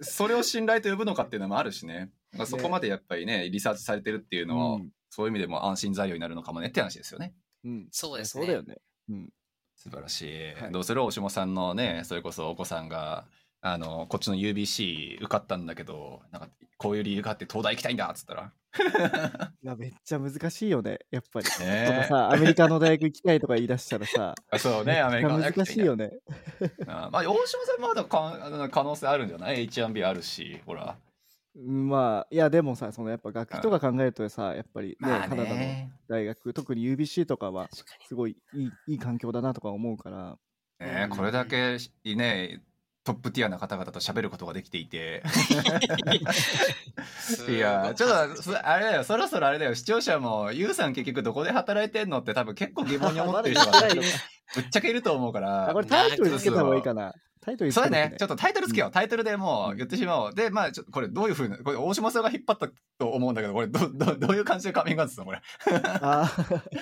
[0.01, 2.11] それを信頼と呼ぶのかっていうのもあるしね。
[2.33, 4.91] まあそこまでやっぱりねリサーチされてるっていうのは、うん。
[5.09, 7.33] そういう意味でも安心材料になるのかもねって話ですよね。
[7.63, 7.87] うん。
[7.91, 8.45] そうですね。
[8.45, 8.77] そうだよね。
[9.09, 9.29] うん
[9.75, 10.71] 素晴らしい、はい。
[10.71, 13.25] どうする大下さんのねそれこそお子さんが
[13.61, 18.51] あのこっちの UBC 受かったんだけどなんかこういう理由があって東大行きたいんだっつったら。
[19.63, 21.45] いやめっちゃ難しいよねやっぱり。
[21.59, 21.85] ね。
[21.87, 26.11] とかさアメリカの大学行きたいとか言い出したらさ あそうねアメリカのめっちゃ難しいよね。
[26.87, 30.83] あまあ大島さんまだか可能性あるんじゃない ?H1B あるしほら。
[30.83, 31.04] うん
[31.55, 37.69] まあいやでもさそのやっぱ学費とか考えるとさやっぱりね,、まあカナダのね大学特に UBC とかは。
[38.07, 40.37] すごいいいいい環境だなとか思うから。
[40.79, 42.61] ねこれだけね
[43.05, 45.23] トップティアな方々と喋ることができていて。
[47.47, 49.03] いやちょっとそあれだよ。
[49.03, 49.75] そろそろあれだよ。
[49.75, 53.79] 視聴者もユウさん結局どこで働いてんのって多分結構疑問に思ってる人が
[54.55, 55.69] ぶっちゃけいると思うから。
[55.69, 57.13] あこれタイトルつけた方がいいかな
[57.45, 58.15] タイトルつそうだね。
[58.17, 60.33] ちょっとタイトルつけよう、タイトルでもううん言ってしまおう。
[60.33, 65.41] でまあちょこれどういうふうなこれ大島さんが引っ張ったと思うんだけどこれどどどういう感じでカミングアウトするのこれ？
[66.01, 66.61] あー。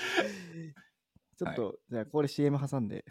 [1.36, 3.04] ちょっと、じゃあこれ CM 挟んで。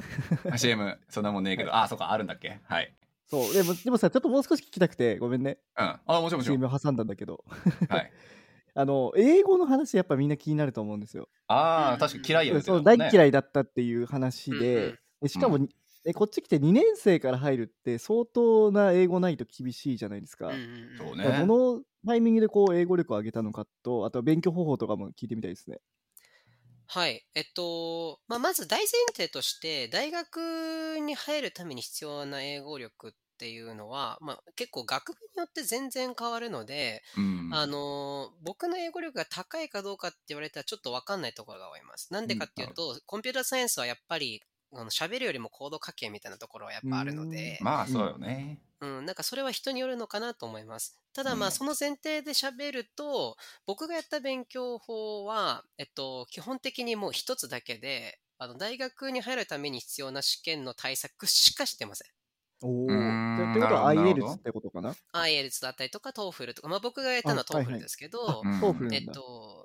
[0.57, 2.61] CM そんなもんねえけど、あそうかあるんだっけ？
[2.65, 2.95] はい。
[3.27, 3.53] そう。
[3.53, 5.59] でもでもさちょっともう少し聞きたくてごめんね。
[5.79, 5.85] うん。
[5.85, 6.59] あもちろんもちろん。
[6.61, 7.45] CM 挟んだんだけど。
[7.89, 8.13] はい。
[8.75, 11.29] あの英語の話やっぱみんな気になると思うんですよ。
[11.47, 14.99] ああ確かに嫌いやそう大嫌いだったっていう話うんで,、うん。
[15.23, 15.59] でしかも、
[16.05, 20.61] えこっち来て2年生から入るって相当な英語ないと厳しいじゃないですか。
[20.97, 25.81] そうねどのタイミングでこう英語力を上げたのかとあとは勉強方法とかも聞いてみたいですね。
[26.87, 27.27] はい。
[27.35, 42.13] えっと、まあ、まず大前提として、大学に入るために必要な英語力っていうのは、まあ、結構学部によって全然変わるので、うんあの、僕の英語力が高いかどうかって言われたらちょっとわかんないところが多います。
[42.13, 44.43] なんでかっていうと、コンピューターサイエンスはやっぱり、
[44.75, 50.99] あの喋るよりもコード書けみたいなところはやっぱあるので、まあそうよね、うん、なんかそれは人によるのかなと思います。
[51.15, 51.43] ただまうん。
[51.49, 62.09] あその前提で喋ると、僕がやった勉強法は、えっと、基本的にもう一つだけで、あの大学に入るために必要な試験の対策しかしてません。
[62.63, 62.87] おお。
[62.87, 63.53] うーん。
[63.53, 69.07] ってことは IELTS ってことかな？IELTS だったりとか TOEFL とか、まあ僕がやったのは TOEFL ですけど、うん TOEFL なえっ。
[69.07, 69.62] と、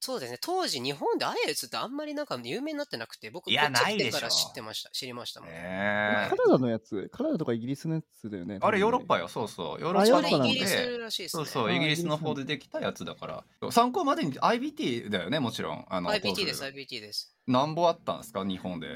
[0.00, 5.50] そうですね、当時日本で IELTS ってあんまりなんか有名になってなくて、僕いやこっち来ないでしょてから知ってました、知りましたもん。
[5.50, 8.58] ねカナダのやつカナダとかイギリスのやつだよね。
[8.62, 9.22] あれヨーロッパよ。
[9.22, 11.44] よそうそうヨーロあッパのイギリスらしいですね。
[11.44, 17.36] そうそうあイギリスの方でできたやつだから参考までに IBT だよねもちろんあの IBT です、IBT です。
[17.46, 18.86] 何本あったんですか日本で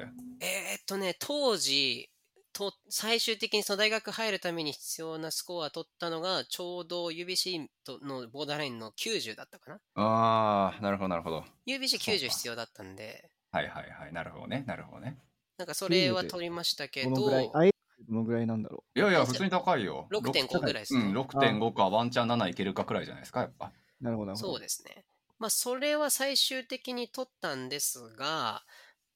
[0.40, 2.08] えーっとね、当時、
[2.54, 9.80] と最終的にその大学入るために必要なスコア取ったのが、ちょうど UBC とのボーダーラインの90だったかな。
[9.96, 14.12] ああなるほどなるほど UBC90 そうか必要だったんで、はいはいはい。
[14.12, 14.64] なるほどね。
[14.66, 15.18] なるほどね。
[15.58, 17.74] なんかそれは取りましたけど、どのぐらい、あえて
[18.08, 20.08] どのぐらいなんだろいやいや、普通に高いよ。
[20.10, 23.66] 6.5ぐらいですねうん、6.5かワンチャン7いけるかくらいじゃないですか、やっぱ。
[23.66, 24.04] う。
[24.04, 24.52] なるほど、なるほど。
[24.54, 25.04] そうですね。
[25.38, 28.64] まあ、それは最終的に取ったんですが、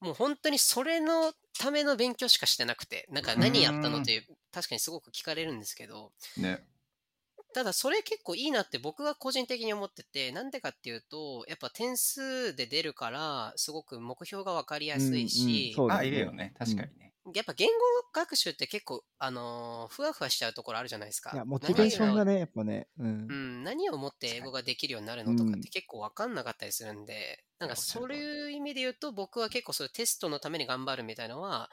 [0.01, 6.64] もう本当にそれのための勉強しかしてなくて、なんか何やったのって確かにすごく聞かれるんですけど、ね。
[7.55, 16.55] ただそれ結構いいなって僕は個人的に思ってて、なんでかっていうと、やっぱ点数で出るから、すごく目標が分かりやすいし、うんうんそうあ、いるよね。
[16.59, 17.08] 確かにね。
[17.34, 17.74] やっぱ言語
[18.12, 21.30] 学習って結構、あのーふわふわしちゃうところあるじゃないですか。
[21.32, 22.34] いや、モチベーションがね。
[22.34, 23.32] ね、やっぱね、うんう。
[23.32, 31.70] ん、何をもって英語ができるようになるのとかって結構分かんなかったりするんで、なんかそういう意味で言うと、僕は結構そういうテストのために頑張るみたいなのは、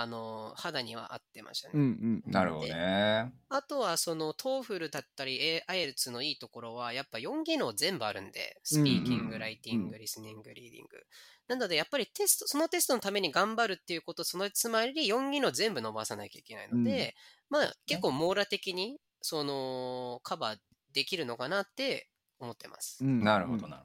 [0.00, 1.74] あのー肌には合ってましたね。
[1.74, 2.32] うんうんうん。
[2.32, 3.32] なるほどね。
[3.50, 11.06] あとは、その、 TOEFL だったり、A- IELTS のいいところは、やっぱ4技能全部あるんで、スピーキング、うんうんライティング、リスニング、リーディング。
[11.46, 17.14] なので、やっぱりテスト、そのテストのために頑張るっていうこと、そのつまり4技能全部伸ばさなきゃいけないので、
[17.50, 20.58] まあ、結構網羅的に、その、カバー
[20.92, 23.04] できるのかなって思ってます。
[23.04, 23.82] うんなるほどなる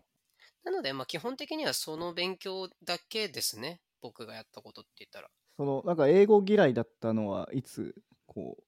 [0.64, 3.82] なので、まあ、基本的にはその勉強だけですね。
[4.02, 5.30] 僕がやったことって言ったら。
[5.60, 7.94] その、なんか英語嫌いだったのはいつ、
[8.28, 8.64] こう、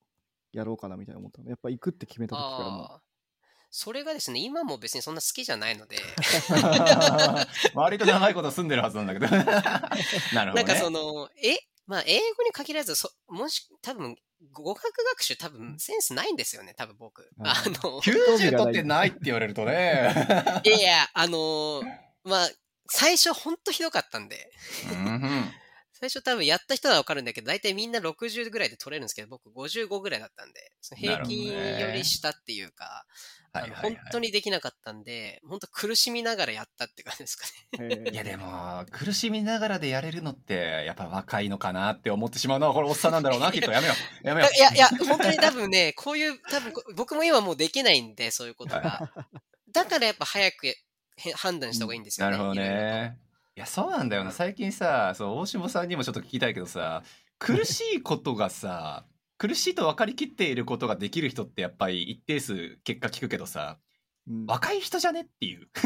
[0.51, 1.47] やろうかなみたいな思ったの？
[1.47, 2.99] やっぱ行くって決めた時からも。
[3.69, 5.95] それがですね、今も別にそんな好きじゃないので、
[7.75, 9.27] 割と長いこと住んでるはずなんだけど。
[10.36, 10.63] なるほど、ね。
[10.63, 14.17] なんかその、え、まあ、英語に限らず、そもし、多分、
[14.51, 17.30] 語学学習多分センスないんですよね、多分僕。
[17.39, 20.62] ああの、90取ってないって言われるとね。
[20.65, 21.84] いやいや、あのー
[22.25, 22.49] まあ、
[22.89, 24.51] 最初ほんとひどかったんで、
[24.91, 25.54] うん
[26.02, 33.12] 最初多分やった人はわかるんだけど、大体みんな60ぐらいで取れるんですけど、僕55ぐらいだったんで、その平均より下っていうか、はいはいはい
[33.54, 37.46] あの本当にできなかったんで、本当苦しみながらやったって感じですか
[37.80, 38.10] ね。
[38.10, 43.70] いやでも、苦しみながらでやれるのって、やっぱ若いのかなって思ってしまうのは、これおっさんなんだろうな、 きっと。
[43.70, 44.28] やめよう。
[44.28, 44.56] やめよう。
[44.56, 49.12] いやいや、本当に多分ね、こういう、多分こ僕も今もうできないんで、そういうことが。
[49.74, 50.76] だからやっぱ早くへ
[51.34, 52.32] 判断した方がいいんですよね。
[52.32, 52.56] なるほど。
[52.56, 53.18] ね。
[53.56, 54.32] いや、そうなんだよな。
[54.32, 57.04] 最近さ、そう、大下さんにもちょっと聞きたいけどさ、
[57.38, 59.06] 苦しいことがさ、
[59.38, 63.92] 苦しいと分かりきっていることができる人ってやっぱり一定数結果聞くけどさ、うん
[64.46, 65.68] 若い人じゃねっていう。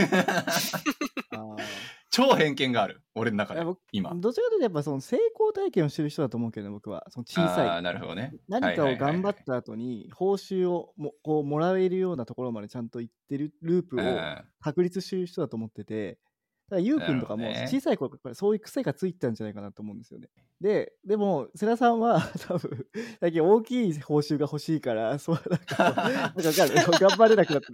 [2.12, 3.02] 超偏見がある。
[3.16, 3.62] 俺の中で
[3.94, 4.14] 今。
[4.14, 8.34] どちらかというとやっぱその成功体験をしてる人だと思うけどね僕はその小さいなるほどね。
[8.48, 16.20] 何かを頑張った後に報酬をもこうもらえるようなところまでちゃんと行ってるループをうん確立してる人だと思ってて
[16.68, 20.30] だからゆうくんとかも小さい頃からそういう癖がついてたんじゃないかなと思うんですよね。
[20.60, 22.88] ででも世良さんは 多分
[23.20, 26.42] 最近大きい報酬が欲しいから そうなんかなんか
[27.00, 27.68] 頑張れなくなって。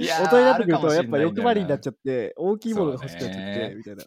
[0.00, 4.04] いやー大人になってくるとやっぱ欲張りになっちゃって大きいものが欲しくなっちゃってみたいな。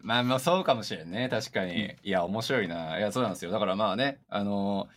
[0.00, 1.28] まあまあそうかもしれんね。
[1.28, 2.98] 確かに、いや面白いな。
[2.98, 3.50] いやそうなんですよ。
[3.50, 4.88] だからまあねあの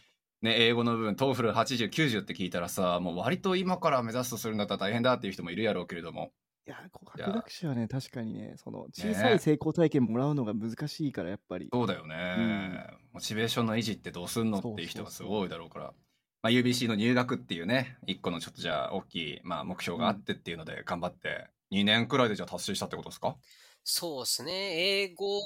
[0.42, 6.32] ね英語の部分 TOEFL 8090って聞いたらさもう割と今から目指すとするんだったら大変だっていう人もいるやろうけれども
[6.70, 7.26] いや。
[7.28, 11.70] 学学習はね確かにねその小さい成功体験もらうのが難しいからやっぱり。
[11.72, 15.94] そうだよね、モチベーションの維持ってどうすんのっていう人がすごい多いだろうから。
[16.42, 23.36] まあ、UBC の入学っていうね一個のちょっとじゃあ大きい、まあ、目標があってっていうので頑張って2年くらいでじゃあ達成したってことですか？
[23.84, 24.54] そうですね。
[25.02, 25.42] 英語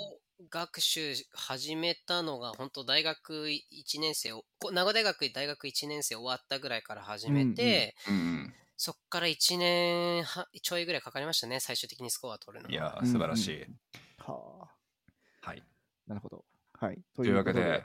[0.52, 4.32] 学習始めたのが、本当大学1年生
[4.72, 11.60] 名古屋大学大学1年生終わったぐらいから始めて、うんうんうんうんそっから1年はちょいぐらいかかりましたね。
[11.60, 13.00] 最終的にスコア取るのいは。
[13.02, 13.66] や素晴らしい、
[14.18, 14.68] は
[15.44, 15.48] あ。
[15.48, 15.64] はい。
[16.08, 16.44] なるほど。
[16.74, 16.96] はい。
[17.16, 17.84] とというわけで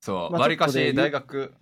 [0.00, 1.52] そうまあわりかし大学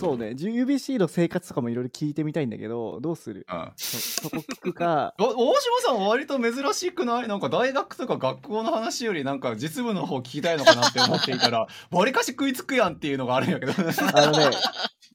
[0.00, 0.30] そうね。
[0.30, 3.46] UBC の生活とかもいろいろ聞いてみたいんだけどどうする？
[3.48, 3.72] うん。
[3.76, 5.14] そそこ聞くか。
[5.20, 7.28] お大島さんは割と珍しくない？
[7.28, 13.72] なんか大学とか学校の話よりなんか実務の方聞きたいのかなって思っていたらわりかし食いつくやんっていうのがあるんやけど。
[13.72, 14.50] あのね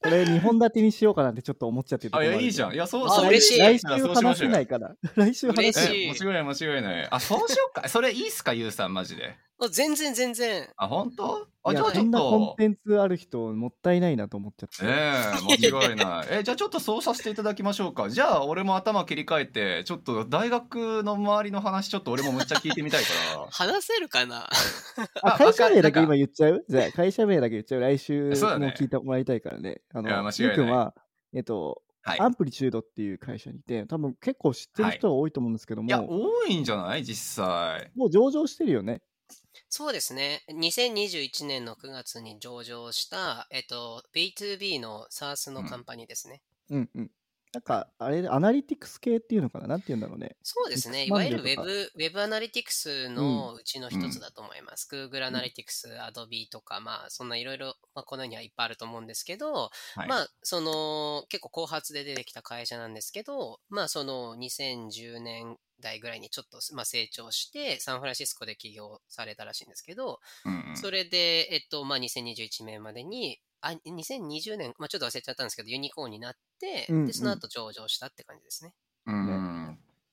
[0.02, 2.74] これ2本立てにしようかなってちょっと思っちゃってるところもあいやいいじゃん。
[2.74, 3.28] いやそうあそう。
[3.28, 3.58] 嬉しい。
[3.58, 4.94] 来じゃあ週話せないから。
[5.14, 6.04] 来週話せない。
[6.04, 7.08] え間違いない間違いない。
[7.10, 7.88] あそうしよっか。
[7.88, 9.36] それいいっすかゆうさんマジで。
[9.60, 10.68] あ全然全然。
[10.76, 11.46] あ本当？
[11.64, 16.26] あいじゃあちょっやこんなコンとテンツある人もったいないなと思っちゃって、ええ 間違いない。
[16.30, 18.08] え、じゃあちょっとそうさせていただきましょうか。
[18.10, 23.08] じゃあ俺も頭切り替えて、ちょっと大学の周りの話ちょっと俺もむっちゃ聞いてみたいか
[23.38, 23.46] ら。
[23.52, 24.48] 話せるかな？
[25.22, 26.64] ああ会社名だけ今言っちゃう？
[26.68, 27.80] じゃあ会社名だけ言っちゃう？
[27.80, 29.82] 来週も聞いてもらいたいからね。
[29.94, 30.48] あいや間の違いない。
[30.48, 30.94] ゆうくんは
[31.34, 32.20] えっとはい。
[32.20, 37.04] アンプリチュードっていう会社にいて多分結構知ってる人が多いと思うんですけども、いや、多いんじゃない？
[37.04, 37.92] 実際。
[37.94, 39.02] もう上場してるよね
[39.74, 40.42] そうですね。
[40.50, 46.42] 2021年の9月に上場した、えっと、B2B の SARS のカンパニーですね。
[46.68, 47.10] うんうん
[47.54, 50.36] なんか、あれ、アナリティクス系っていうのかななんて言うんだろうね。
[50.42, 51.04] そうですね。
[51.04, 54.88] いわゆるウスマンデーとかェブ、ウェブアナリティクスのうちの一つだと思います。
[54.90, 60.08] Google アナリティクス、Adobe とか、まあ、そんないろいろ、まあ、この世にはいっぱいあると思うんですけど、はい。
[60.08, 78.74] まあ、その、結構後発で出てきた会社なんですけど、まあ、その2010年代ぐらいにちょっと、まあ、成長して、サンフランシスコで起業されたらしいんですけど、うんうんそれで、えっと、まあ、2021年までに、あ、2020年、まあ、ちょっと忘れちゃったんですけど、ユニコーンになって、で、その後上場したって感じですね。
[79.06, 79.51] うんなん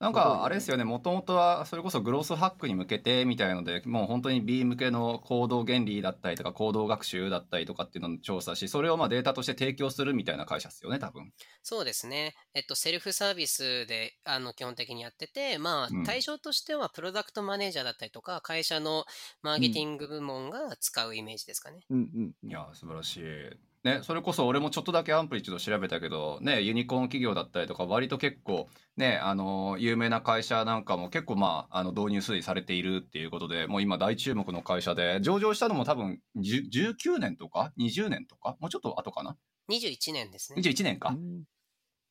[0.02, 11.32] すごいよねかあれですよね、もともとはそれこそグロースハックに向けてみたいので、もう本当に B 向けの行動原理だったりとか行動学習だったりとかっていうのを調査し、それをまあデータとして提供するみたいな会社ですよね、多分。
[11.64, 12.36] そうですね。
[12.54, 19.06] えっと、セルフサービスで、あの、基本的にやってて、まうんあ、対象としては、プロダクトマネージャーだったりとか、会社の
[19.42, 21.88] マーケティング部門が使うイメージですかね。
[21.90, 22.50] うんうんうん。
[22.50, 23.69] いや、素晴らしい。
[23.84, 28.68] ね、それこそ俺もちょっとだけアンプリチュード調べたけど、ね、ユニコーン企業だったりとか、割と結構、
[28.98, 39.38] ね、あの、有名な会社なんかも結構まあ、あの、導入推移されているっていうことで、もう今大注目の会社で、上場したのも多分10 19年とか20年とか、もうちょっと後かな
[39.70, 40.62] ？21年ですね。
[40.62, 41.10] 21年か。
[41.10, 41.44] うん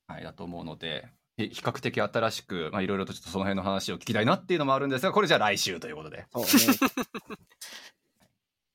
[0.06, 1.06] はい、だと思うので、
[1.36, 6.24] ひ比較的新しく、まあ、いろいろとちょっとその辺の話を聞きたいなっていうのもあるんですが、これじゃあ来週ということで。
[6.32, 6.48] そうね。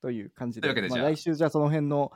[0.04, 2.12] という感じで、まあ、というわけでじゃあ来週じゃあその辺の、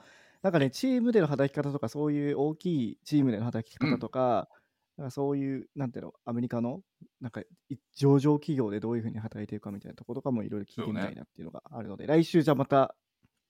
[0.48, 4.48] なんかね、チームでの働き方とか、そういう大きいチームでの働き方とか、
[4.96, 6.84] なんかそういう、なんていうの、アメリカの、
[7.20, 12.96] なんか、い上場企業でどういうふうに働いてるかみたいなところとかもいろいろ聞いてみたいなっていうのがあるので、来週じゃあまた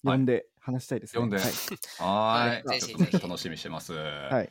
[0.04, 1.22] 呼んで話したいですね。
[1.22, 2.80] 呼んではい。
[2.80, 3.94] ちょっと楽しみにしてます。
[3.94, 4.30] は。
[4.30, 4.50] はいい。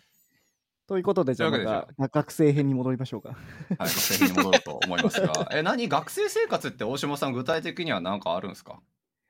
[0.87, 1.89] ということで、じゃあまた
[2.21, 3.37] 学生編に戻りましょうか。
[3.71, 5.49] 学生に戻ると思いますが。
[5.53, 8.81] え、何学生生活って大島さん具体的には何かあるんですか？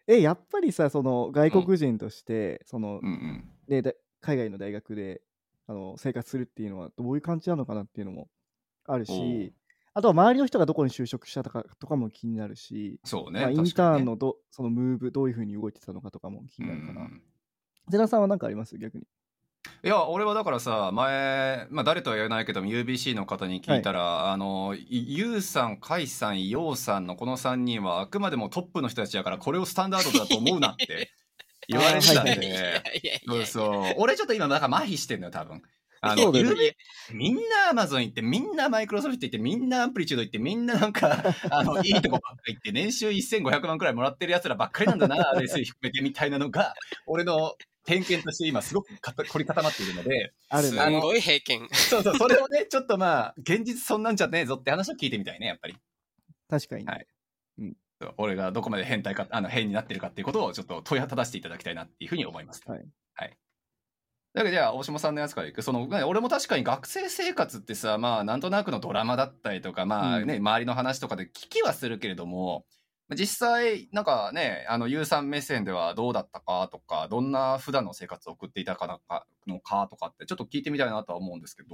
[0.06, 3.50] え、やっぱりさ、その外国人として、そのうんうん。
[3.68, 5.22] でだ海外の大学で
[5.66, 8.28] あの生活するっていうのはどういう感じなのかなっていうのも
[8.86, 9.52] あるし、
[9.94, 13.40] あとは周りの人がどこに就職したとかとかも気になるし、そうね。
[13.40, 17.02] まあ、インターンのどそのムーブどういうふうに動いてたのかとかも気になるかな。
[17.02, 17.22] うん
[17.88, 18.76] ゼナさんは何かあります？
[18.78, 19.06] 逆に。
[19.84, 31.10] いや、俺はだからさ、前、まあ誰とは言えないけども、UBC の方に聞いたら、あの、いユウさん、カイさん、ヨウさんのこの3人はあくまでもトップの人たちだから、これをスタンダードだと思うなって
[31.68, 32.82] 言われてたんで、
[33.26, 33.94] そうそう。
[33.98, 35.62] 俺ちょっと今、なんか麻痺してんのよ、多分。
[36.00, 36.76] あの、ね
[37.12, 46.74] みんなアマゾン行って、みんなマイクロソフト行って、みんなアンプリチュード行って、みんななんか、 あの、いいとこばっか行って、年収1500万くらいもらってる奴らばっかりなんだな、RSE 含めてみたいなのが、
[47.06, 47.54] 俺の
[47.86, 51.00] 偏見として今すごくかた凝り固まっているので、あるすね。
[51.00, 51.68] ごい偏見。
[51.72, 55.76] そうそう、それをね、 ちょっとまあ、現実そんなんじゃねえぞって話を聞いてみたいね、やっぱり。
[56.48, 56.92] 確かにね。
[56.92, 57.06] はい
[57.98, 62.62] そう俺がどこまで変態か、あの、変になってるかっていうことをちょっと問いただしていただきたいなっていうふうに思います。
[62.66, 62.84] はい。
[63.14, 63.38] はい。
[64.34, 65.62] だけどじゃあ、大島さんのやつからいく。
[65.62, 72.66] その、ね俺も確かに学生生活ってさ、まあ、なんとなくのドラマだったりとか、まあね、周りの話とかで聞きはするけれども、
[73.14, 79.00] 実際、なんかね、あの、有さん目線ではどうだったかとか、どんな普段の生活を送っていたか
[79.46, 81.68] のかとかって、ちょっと聞いてみたいなとは思うんですけど、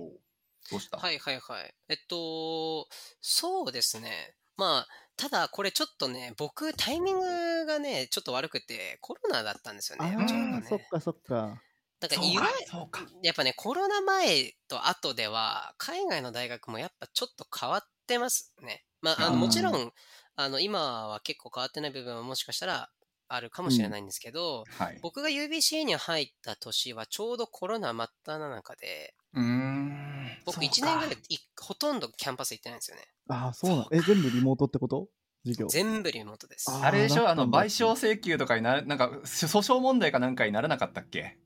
[0.71, 0.99] どうした？
[0.99, 1.75] はいはいはい。
[1.89, 2.87] えっと、
[3.21, 4.37] そうですね。
[4.57, 10.17] まあ、ただこれちょっとね、僕タイミングがね、ちょっと悪くて、コロナだったんですよあね。
[10.27, 11.63] ちょうどあ、ねそっかそっか。
[12.01, 13.07] だからそうかいわゆそうか。
[13.23, 18.85] やっぱね、コロナ前と後では、海外の大学もやっぱちょっと変わってますね。
[19.01, 19.93] まあ、あのうんもちろん、
[20.37, 22.91] あの、今は結構変わってない部分はもしかしたら
[23.29, 25.01] あるかもしれないんですけど、はい。
[25.03, 30.37] 僕が UBC に入った年はちょうどコロナ真っ只中で、うーん。
[30.45, 33.03] 僕そうか1年ぐらいいほとんどキャンパス行ってないんですよね。
[33.29, 33.89] ああ、そうなの。
[33.93, 35.09] え、全部リモートってこと？
[35.45, 35.69] 授業。
[35.69, 36.81] 全部リモートです。
[36.85, 37.29] ああれでしょ？
[37.29, 41.39] あの、賠償請求とかになる、なんか、訴訟問題かなんかにならなかったっけ？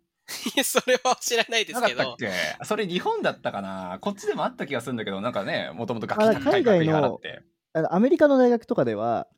[0.54, 2.16] いや、それは知らないですけどなかったっ。
[2.16, 2.56] け？
[2.64, 7.42] それ日本だったかなこっちでもあった気がするんだけど、なんかね、もともと学あ費高い学費海外の払って。
[7.76, 9.28] あのアメリカの大学とかでは、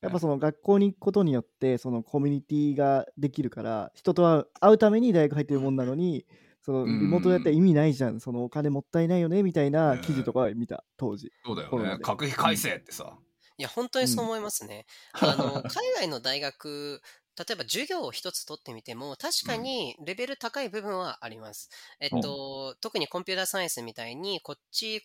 [0.00, 6.24] やっぱその学校に行くことによって、そのコミュニティができるから、人と会う会うために大学入ってるもんなのに、
[6.62, 11.32] そのうんリモートでやったら意味ないじゃん、そのお金もったいないよねみたいな記事とかは見た、当時。
[11.44, 11.98] そうだよね。
[12.00, 13.18] 学費改正ってさ。
[13.56, 14.86] いや、本当にそう思いますね。
[15.20, 17.02] あの、海外の大学、
[17.36, 21.68] 例えば授業を一つ取ってみても、確かにレベル高い部分はあります。
[21.98, 25.02] えっと、特にコンピューターサイエンスみたいに、こっち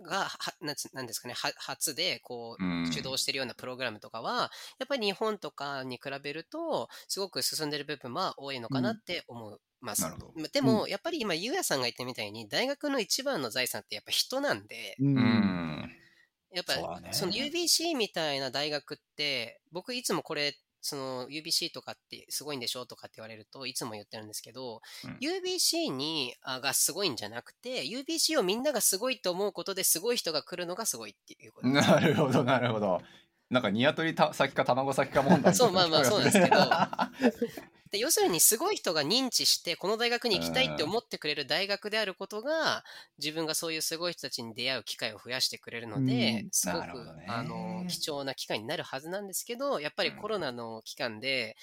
[0.00, 2.92] が、はなんつなんですかね、は初で、こう、うん。
[2.92, 10.02] 主導してるようなプログラムとかは、やっぱり日本とかに比べると、すごく進んでる部分は多いのかなって思います。
[10.02, 15.16] なるほでも、やっぱり今、ゆうやさんが言ったみたいに、大学の一番の財産ってやっぱ人なんで、うん。
[15.16, 15.90] うん。
[16.50, 16.74] やっぱ
[17.10, 20.54] その UBC みたいな大学って、僕いつもこれ、
[20.88, 22.86] その UBC とかってすごいんでしょ？
[22.86, 31.88] とかって言われるといつも言ってるんですけど、うん UBC にあがすごいんじゃなくて UBC をみんながすごいと思うことですごい人が来るのがすごいっていうことです。
[31.90, 33.00] なるほど、なるほど。
[33.50, 37.10] なんか、ニワトリた先か卵先か問題そうまあまあそうなんですけどは
[37.90, 42.84] で要するにすごい人が認知してこの大学に行きたいって思ってくれる大学であることが
[43.18, 46.86] 自分がそういうすごい人たちに出会う機会を増やしてくれるので、うんすごく
[47.16, 51.56] ねあの貴重な機会になるはずなんですけどやっぱりコロナの期間で、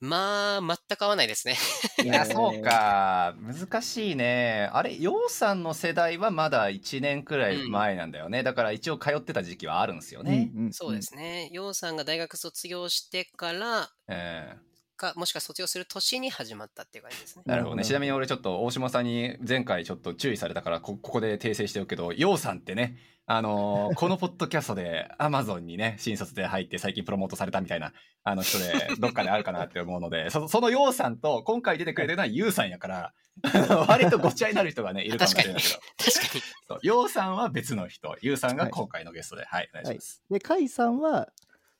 [0.00, 1.56] まあ全く合わないですね。
[2.02, 3.34] いや、そうか。
[3.38, 4.70] 難しいね。
[4.72, 8.42] あれ、ヨウさんの世代はまだ1年くらい前なんだよね。
[8.42, 10.50] だから一応通ってた時期はあるんですよね。
[10.54, 11.50] うんうんそうですね。
[11.52, 14.69] ヨウさんが大学卒業してからええ
[15.00, 17.42] か、もしくは卒業する年に始まったっていう感じですね。
[17.46, 17.84] なるほどね。
[17.84, 27.92] ちなみに俺ちょっと大島さんに前回ちょっと注意されたからこここで訂正しておくけど、ヨウさんってね、あのー このポッドキャストで Amazon にね、新卒で入って最近プロモートされたみたいな
[28.24, 36.42] あの人でどっかであるかなって思うので、 そそのヨウさんと今回出てくれてるのはユウさんやから、あ の割とごちゃになる人がね、いるかもしれないけど、確かに。
[36.82, 40.22] そうさんは別の人、ユウさんが今回のゲストで、はい、お願いします。
[40.30, 41.28] で、カイさんは、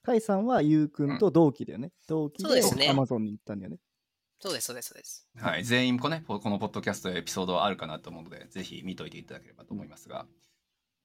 [0.03, 1.93] カイさんはゆうくんと同期だよね。
[2.09, 3.79] 同期でそうですねアマゾンに行ったんだよね。
[4.41, 5.29] そうです、そうです、そうです。
[5.37, 10.27] はい、全員こね、このポッドキャストエピソードあるかなと思うので、ぜひ見といていただければと思いますが。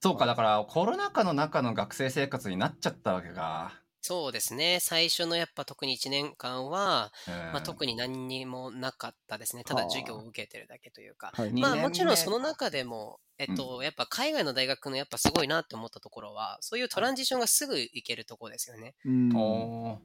[0.00, 3.82] そうか、だからコロナ禍の中の学生生活になっちゃったわけか。
[4.00, 4.78] そうですね。
[4.80, 9.64] 最初のやっぱ特に1年間は、うんまあ、特に何にもなかったですね。
[9.64, 11.32] ただはあ授業を受けてるだけというか。
[11.34, 11.52] はい。
[11.52, 18.94] まあもちろんその中でも、えっと、やっぱ海外の大学のやっぱすごいなって思ったところは、そういうトランジションがすぐ行けるところですよね。
[19.04, 19.28] うん。
[19.28, 19.36] な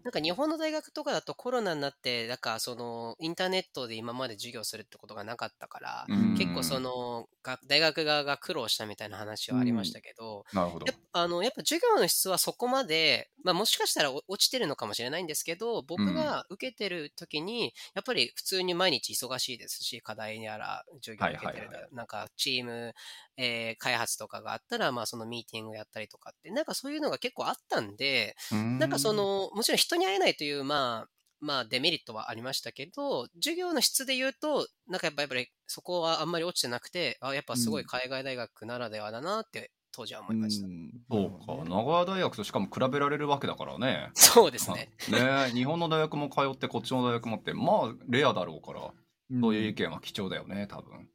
[0.09, 10.85] んか日本の大学とかだとコロナになって、なんかそのインターネットで今まで授業するってことがなかったから、うん結構そのが大学側が苦労したみたいな話はありましたけど、なるほど。
[10.85, 10.95] やっ。
[11.13, 21.75] ぱあのやっぱ授業の質はそこまで、まあ、もしかしたらお落ちてるのかもしれないんですけど、僕が受けてる時に、やっぱり普通に毎日忙しいですし、課題やら授業を受けてる、はい。
[21.75, 22.93] はいはなんかチーム、
[23.37, 31.09] えー開発とかがあったら、まあそのミーティングやったりとかって、なんかそういうのが結構あったんで、ななんかそ、の、もちろん人に会えないという、まあ、
[31.39, 40.67] まあデメリットはありましたけど、授業の質で言うと、なんかやっぱやっぱりそこはあんまり落ちてなくて、あやっぱすごい海外大学ならではだなって当時は思いました。
[40.67, 44.09] うんそうか、名古屋大学としかも比べられるわけだからね。
[44.13, 44.89] そうですね。
[45.09, 51.07] ね日本の大学も通ってこっちの大学もって、まあ、レアだろうから、うんそういう意見は貴重だよね、多分。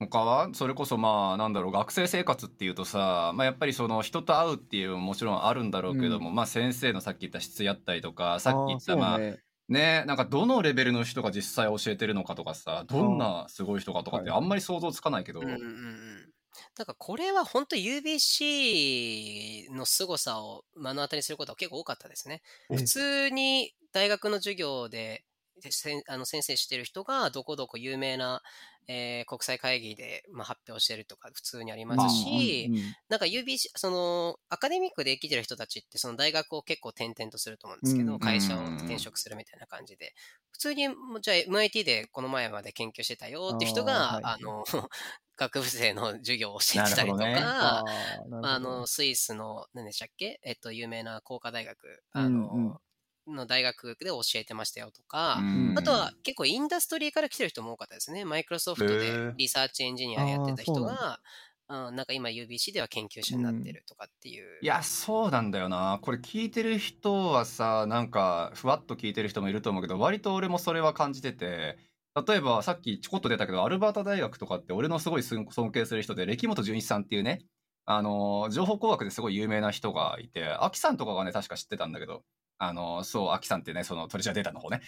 [0.00, 9.38] 他はそれこそまあなんだろう学生生活っていうとさ、まあ、やっぱりその人と会うっていうのももちろんあるんだろうけども、まあ先生のさっき言った質やったりとかさっき言ったまあね
[9.68, 14.38] ねなんかどのレベルの人が実際教えてるのかとかさどんなすごい人かとかってはい。
[14.38, 16.30] あんまり想像つかないけど、うんうんうん。
[16.76, 22.42] だからこれは本当 UBC の凄さを目の当たりにすることは結構多かったですね。
[22.70, 25.24] え普通に大学の授業で
[26.08, 28.42] あの先生してる人がどこどこ有名な、
[28.86, 32.96] えー国際会議で、まあ、発表してるとか普通にありますし、うんうん。
[33.08, 40.14] なんか UBC、そのアカデミックで生きてる人たちってその大学を結構転々とすると思うんですけど、うん会社を転職するみたいな感じで、
[40.52, 44.30] 普通にもうじゃあ MIT でこの前まで研究してたよって人が、あ,、はい。
[44.38, 44.64] の、
[45.36, 47.44] 学部生の授業を教えてたりとか、ね。
[47.46, 50.38] ああ、あの、スイスの、何でしたっけ？
[50.42, 52.76] えっと、有名な工科大学、あの、うん
[53.26, 55.74] の大学で教えてましたよとか、うん。
[55.76, 58.24] あとは結構インダストリーから来てる人も多かったですね。
[58.24, 59.32] マイクロソフトへでー。
[59.36, 61.20] research engineer やってた人が、
[61.68, 64.58] うん、なんか今 UBC では研究者になってるとかっていう。
[64.60, 65.98] いやそうなんだよな。
[66.02, 71.78] これ聞いてる人はさなんかふわっと聞いてる人もいると思うけど割と俺もそれは感じてて
[72.26, 77.40] 例えばさっきちょこっと出たけどアルバータ大学とかって俺のすごい尊尊敬する人で歴本純一さんっていうね
[77.86, 82.22] あの情報工学ですごい有名な人がいてアキさんとかがね確か知ってたんだけど
[82.58, 84.80] あのそうアキさんってねそのトレジャーデータの方ね。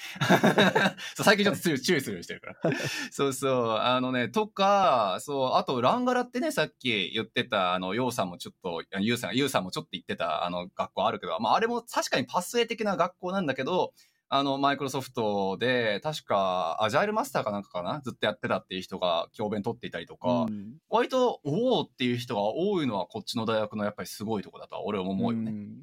[1.14, 2.56] そう最近ちょっと 注意するようにしてるから。
[3.10, 13.92] そうそうあのねとかそうあとランガラってねさっき言ってたあのヨウさんもちょっとあユウさんユウさんもちょっと言ってたあの学校あるけど、まあ、あれも確かにパスウェイ的な学校なんだけど
[14.28, 18.00] あのマイクロソフトで確かアジャイルマスターかなんかかな？
[18.00, 20.74] ずっとやってたっていう人が教鞭取っていたりとか、うん。
[20.88, 25.50] 割とおおっていう人が多いのはこっちの大学のやっぱりすごいとこだとは俺は思うよね。
[25.52, 25.74] ん。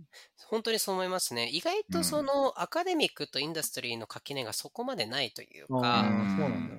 [0.48, 1.50] 本当にそう思いますね。
[1.50, 6.76] 意外とそのアカデミックとインダストリーの垣根がそこまでないというあか、ーそうなんだ。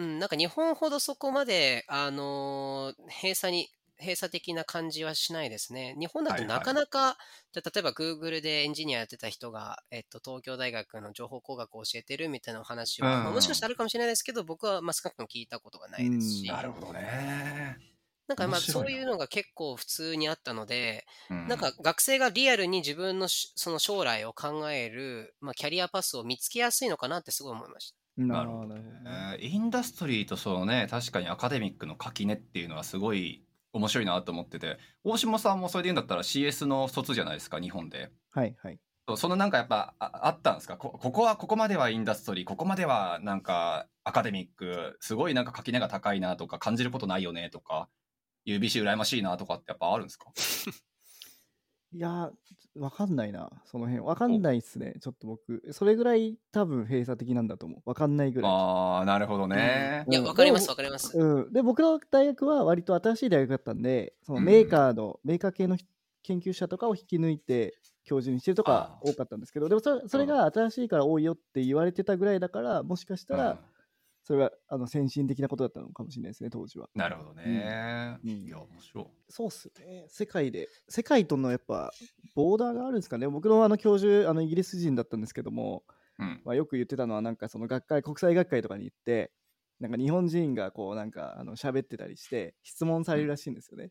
[0.00, 3.68] うん、なんか日本ほどそこまで、あのー閉鎖に、
[4.00, 5.94] 閉鎖的な感じはしないですね。
[5.98, 6.48] 日本だとはいはい。
[6.48, 7.16] なかなか、
[7.52, 17.78] じゃあ例えば Google でエンジニアやってた人が、えっと、東京大学の情報工学を教えてるみたいなお話は、うんまあもしかしたらあるかもしれないですけど、僕はまあ少なくとも聞いたことがないですし、なるほどね。
[18.28, 21.48] なんかまあそういうのが結構普通にあったので、うん。
[21.48, 29.38] なんか学生がリアルに自分のしその将来を考える、まあ、キャリアパスを見つけやすいのかなってすごい思いましなるほどなるほどね。
[29.40, 38.10] えーインダストリーとそのね確かにアカデミックの垣根っていうのはすごい面白いなと思ってて大下さんもそれで言うんだったら CS の卒じゃないですか日本で。
[38.30, 38.78] はいはい。
[39.16, 40.76] そのなんかやっぱああったんですか？
[40.76, 47.88] こここはここまではインダストリーここまではなんかアカデミックすごいなんか垣根が高いなとか感じることないよねとか
[48.46, 50.30] UBC 羨ましいなとかってやっぱあるんですか？
[51.92, 54.04] いやー、わかんないな、その辺。
[54.04, 55.62] わかんないっすね、ちょっと僕。
[55.72, 57.82] それぐらい多分閉鎖的なんだと思う。
[57.88, 58.50] わかんないぐらい。
[58.50, 60.12] ああなるほどねた。
[60.12, 61.16] いや、うんわかります、わかります。
[61.18, 65.78] うん、で僕の大学は割と新しい大学だったんでそのうんメーカーの、メーカー系の
[66.22, 67.74] 研究者とかを引き抜いて
[68.04, 73.58] 教授にしてるとか多かったんですけどでもそれそれが新しいから多いよって言われてたぐらいだからもしかしたうんら
[74.28, 78.18] それはあの先進的なことだったのかもしれないですね当時はなるほどね。
[78.22, 79.06] うんいや面白い。
[79.30, 81.90] そうっすね世界で世界とのやっぱ
[82.34, 85.82] ボーダーがあるんですかね僕のあの教授あのイギリス人だったんですけども、
[86.18, 89.32] うんまあ、よく言ってたのはなんかその学会国際学会とかに行って
[89.80, 93.88] なんか日本人がこうなんかあの喋ってたりして質問されるらしいんですよね。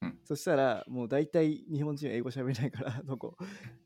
[0.00, 0.18] うん。
[0.24, 3.36] そしたらもう大体日本人は英語喋れないから どこ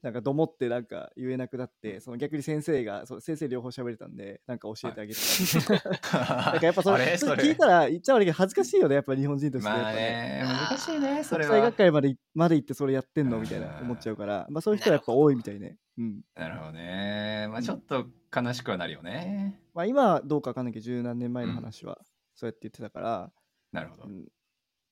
[0.02, 5.74] なんかどもってなんか言えなくなってその逆に先生がそう先生両方喋れたんでなんか教えてあげてた。
[5.74, 7.16] りとかなんかやっぱそ あれ？
[7.16, 7.42] それ。
[7.44, 9.96] 聞いたら言っちゃ悪いけど恥ずかしいよねやっぱ日本人としてまあぱね。
[9.96, 11.50] ね難しいねそれは。
[11.50, 11.76] 国際学。
[11.76, 13.38] 会までまで行ってそれやってんの？
[13.38, 13.64] みたいうん。
[13.64, 14.46] な思っちゃうから。
[14.50, 15.78] まあそういう人はやっぱ多いみたいね。
[15.96, 16.20] うん。
[16.34, 17.46] なるほどね。
[17.50, 19.60] まあちょっと悲しくはなるよね。
[19.74, 21.98] まあ、今はどうかわかんないけど十何年前の話は
[22.34, 23.32] そうやって言ってたから、
[23.72, 24.04] なるほど。
[24.04, 24.06] う。
[24.08, 24.26] ん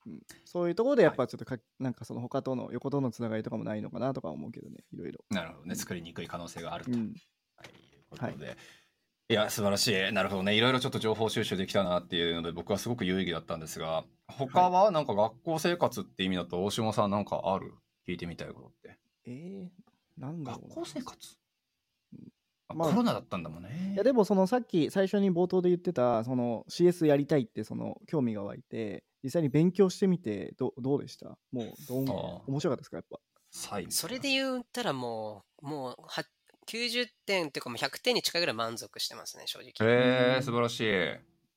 [0.07, 5.25] うんそういうところでやっぱちょっとか、なんかその他との横とのつながりとかもないのかなとか思うけどねいろいろ。
[5.31, 5.75] なるほどね。
[5.75, 6.91] 作りにくい可能性があると。
[6.91, 7.15] うん
[7.57, 8.57] はい、いうことで。
[9.29, 10.13] いや、素晴らしい。
[10.13, 10.57] なるほどね。
[10.57, 17.75] いろいろちょっと情報収集できたなっていうので、僕はすごく有意義だったんですが、他はなんか学校生活って意味だと、大島さんなんかある？
[18.09, 18.99] 聞いてみたいことって。
[19.27, 21.37] えー、なんだろ学うな校生活？
[22.67, 23.93] あまあコロナだったんだもんね。
[23.95, 31.37] いやでもそのさっき最初に冒頭で言ってたその CS やりたいってその興味が湧いて実際に勉強してみてどどうでした？
[31.53, 32.43] もうどんああ。
[32.47, 32.97] 面白かったですか？
[32.97, 33.18] やっぱ。
[33.51, 36.23] サインそれで言ったらもう、もうは
[36.68, 39.73] 90点っていうかもう100点に近いぐらい満足してますね、正直。
[39.89, 40.87] へえ、素晴らしい。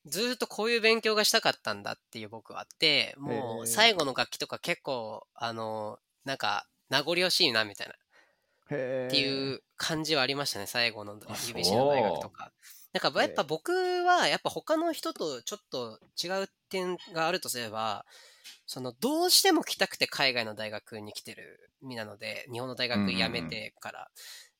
[0.06, 7.94] ずーっとこういう勉強がしたかったんだっていう僕はあって、もう最後の楽器とか結構、あの、なんか名残惜しいなみたいな。
[8.72, 12.52] へっていう感じはありましたね、最後のあ UBC の大学とか。
[12.92, 13.72] なんかやっぱ僕
[14.04, 18.06] はやっぱ他の人とちょっと違う点があるとすれば、
[18.66, 24.08] そのどうしても来たくて海外の大学に来てる身なので、日本の大学辞めてから。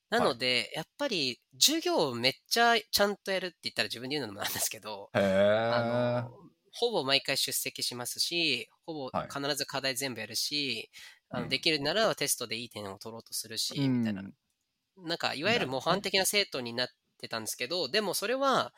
[0.10, 5.20] なので、やっぱり授業をめっちゃちゃんとやるって言ったら自分で言うのもなんですけど、へ
[5.70, 5.84] あ
[6.22, 6.30] え。
[6.30, 6.32] の
[6.72, 10.92] ほぼ毎回出席しますし、ほぼはい必ず課題全部やるし、
[11.30, 14.24] あうんのできるならテストでいい点を取ろうとするし、うんみたいな。
[14.98, 16.88] なんか、いわゆる模範的な生徒になっ
[17.20, 18.74] てたんですけど、でもそれは、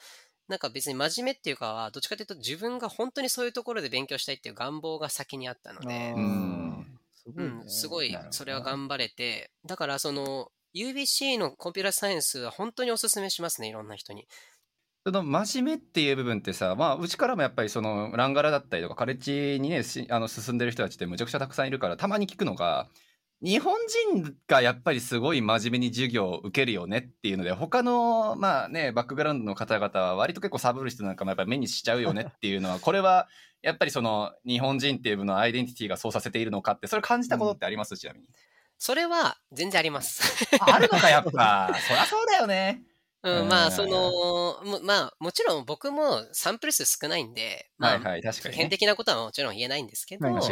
[0.47, 6.13] なんか別に真面目っていうかは、どっちかというと自分が本当にそういうところで勉強したいっていう願望が先にあったので。
[6.15, 7.63] うん。
[7.67, 14.27] すごい、それは頑張れて、だからその UBC のコンピューターサイエンスは本当にお勧めしますね、いろんな人に。
[15.05, 22.89] その真面目っていう部分ってさ、まあ、うちからもやっぱりそのランガラだったりとかカレッジにねしあの進んでる人たちってむちゃくちゃたくさんいるからたまに聞くのが
[23.45, 23.75] 日本
[24.15, 33.27] 人がやっぱりすごい真面目に授業を受けるよねっていうので他のまあねバックグラウンドの方々は割と結構サブる人なんかもやっぱり目にしちゃうよねっていうのはこれは
[33.61, 38.25] やっぱりその日本人っていうのアイデンティティがそうさせているのかってそれ感じたことってあります、ちなみに。
[38.79, 40.47] それは全然あります。
[40.59, 42.83] あるのかやっぱ そりゃそうだよね。
[43.25, 44.11] うん、うんまあ、その、
[44.63, 48.55] もまあ、もちろん僕もサンプル数少ないんで、まあ、はいはい確かに、ね。
[48.55, 50.49] 普遍的なことはもちろん言えないんですけど、やっぱ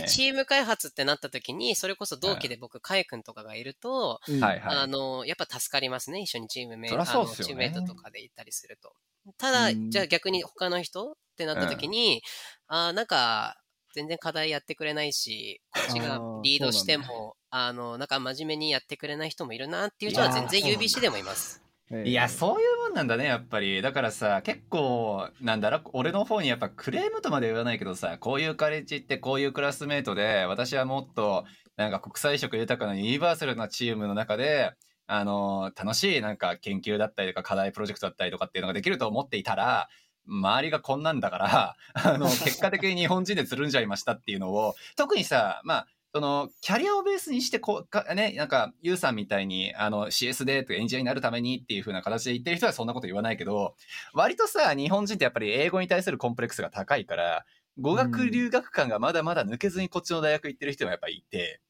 [0.00, 4.76] りチーム開発ってなった時に、それこそ同期で僕、カイ君とかがいると、うんはいはい。
[4.76, 6.20] あの、やっぱ助かりますね。
[6.20, 8.92] 一緒にチームメイそりゃそうっすよねあのチームメイトとかで行ったりすると。
[9.38, 12.22] ただ、うんじゃあ逆に他の人ってなった時に、
[12.66, 13.56] あーなんか、
[13.94, 21.65] 全然課題やってくれないし、こっちがリードしても、あの、なんか真面目にやってくれない人もいるなっていう人は全然 UBC でもいます。
[22.04, 23.80] いや、そういうもんなんだね、やっぱり。
[23.80, 31.44] だからさ、結構、なんだろう、俺の方にやっぱクレームとまで言わないけどさ、こういうカレッジってこういうクラスメートで、私はもっと、
[31.76, 34.72] なんか国際色豊かなユニバーサルなチームの中で、
[35.06, 39.88] あの、楽しいなんか研究だったりとか課題プロジェクトだったりとかっていうのができると思っていたら、
[40.26, 45.86] 周りがこんなんだから、あの、結果的に日本人でつるんじゃいましたっていうのを、特にさ、まあ、
[46.16, 53.74] その、キャリアをベースにして、こう、かね、なんか、ユウさんみたいに、あの、CS で、とかエンジニアになるためにっていう風な形で言ってる人はそんなこと言わないけど、
[54.14, 57.44] 割とさ、日本人ってやっぱり英語に対するコンプレックスが高いから、
[57.78, 61.60] 語学留学感がまだまだ抜けずにこっちの大学行ってる人もやっぱいて、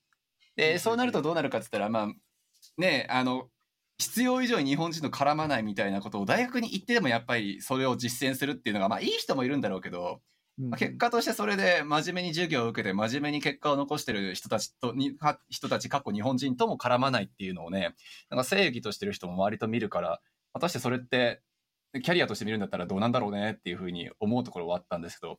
[0.55, 2.15] で、そうなるとどうなるかって言ったら、まあ、
[2.81, 3.49] ね、あの、
[3.99, 17.95] 必要以上に日本人と絡まないみたいなことを大学に行ってでもやっぱりそれを実践するっていうのが、まあいい人もいるんだろうけど、うんまあ結果としてそれで真面目に授業を受けて真面目に結果を残してる人たちとにか人たち過去日本人とも絡まないっていうのをね
[18.31, 20.21] なんか正義としてる人も割と見るから
[20.55, 21.43] 果たしてそれって
[22.03, 25.39] キャリアとして見るんだったらどうなんだろうねっていうふうに思うところはあったんですけど、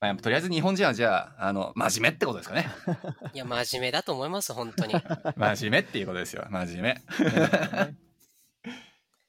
[0.00, 2.68] まあ、とりあえず日本人はじゃああの真面目ってことですかね。
[3.34, 4.94] いや、真面目だと思います、本当に。
[5.36, 6.46] 真面目っていうことですよ。
[6.50, 6.98] 真面目。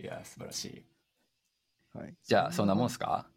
[0.01, 0.83] いや素晴らしい。
[1.97, 3.27] はい、じゃあそんなもんすか？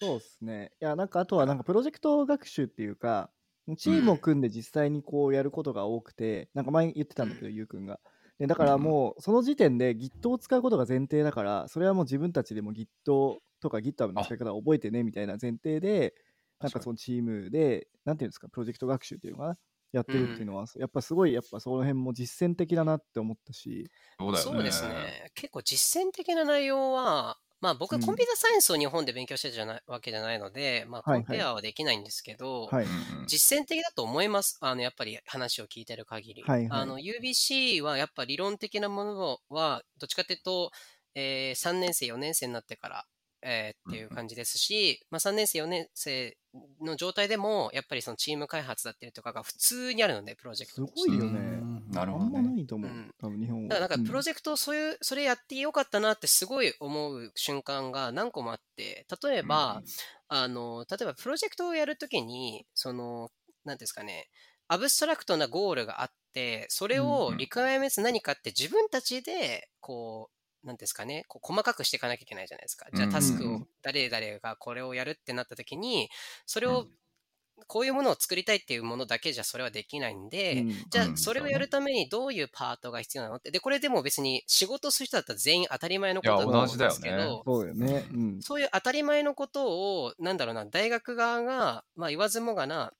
[0.00, 0.70] そうですね。
[0.80, 3.32] いや、なんかあとはなんかプロジェクト学習っていうか、
[3.76, 8.00] チームを組んで実際にこうやることが多くて、なんか前言ってたんだけど、ゆうくんが。
[8.38, 16.14] でだからもうその時点で Git を使うことが前提だから、それはもう自分たちでも Git とか GitHub の使い方を覚えてねみたいな前提で、
[16.60, 19.54] なんかそのチームで、なんていうんですか、プロジェクト学習っていうのかな、
[19.92, 24.50] やってるっていうのは、やっぱすごい、やっぱその辺も実践的だなって思ったし、そうだよね。
[24.52, 25.30] そうですね。
[25.34, 31.26] 結構実践的な内容は、まあ僕うんはコンピュータサイエンスを日本で勉強してるじゃないわけじゃないので、まあはいはい。
[31.26, 32.84] コンペアはできないんですけど、はい。
[32.84, 32.90] うん
[33.20, 33.26] うん。
[33.26, 34.58] 実践的だと思います。
[34.60, 36.42] あの、やっぱり話を聞いてる限り。
[36.42, 36.80] はいはい。
[36.82, 40.70] あの、UBC はやっぱ理論的なものは、どっちかというと、
[41.14, 43.06] えー3年生、4年生になってから、
[43.42, 46.36] えーっていう感じですし、まあ3年生、4年生
[46.80, 53.14] の状態でも、やっぱりそのチーム開発だったりとかが普通にあるので、プロジェクトすごいよねうんなるあんまほどねないと思う、うん。
[53.18, 53.68] 多分日本は。
[53.68, 59.82] だからなんかプロジジェクトをそういう、それやってよかったなってすごい思う瞬間が何個もあって、例えば、
[60.28, 63.30] あの、例えばプロジェクトをやるときに、その、
[63.64, 64.28] なんですかね、
[64.68, 67.38] アブストラクトなゴールがあって、それうをん。
[67.38, 70.30] リクエアメント何かって自分たちで、こ
[70.64, 72.86] う、なんですかね、こう細かくしていかなきゃいけないじゃないですか。
[72.92, 76.10] じゃあうんタスクをうんうん、誰々がこれをやるってなったときに、
[76.46, 76.98] それをうん、
[77.66, 83.50] こういうものを作りたいっていうものだけじゃそれはできないんで、じゃうんあ、それをやるためにどういうパートが必要なのって。
[83.50, 88.06] で、これでも別に仕事する人だったら全員当たり前のことだと思うんですけど、そうだよね。
[88.12, 88.42] うん。
[88.42, 92.92] そういう当たり前のことを、なんだろうな、大学側が、まあ言わずもがな、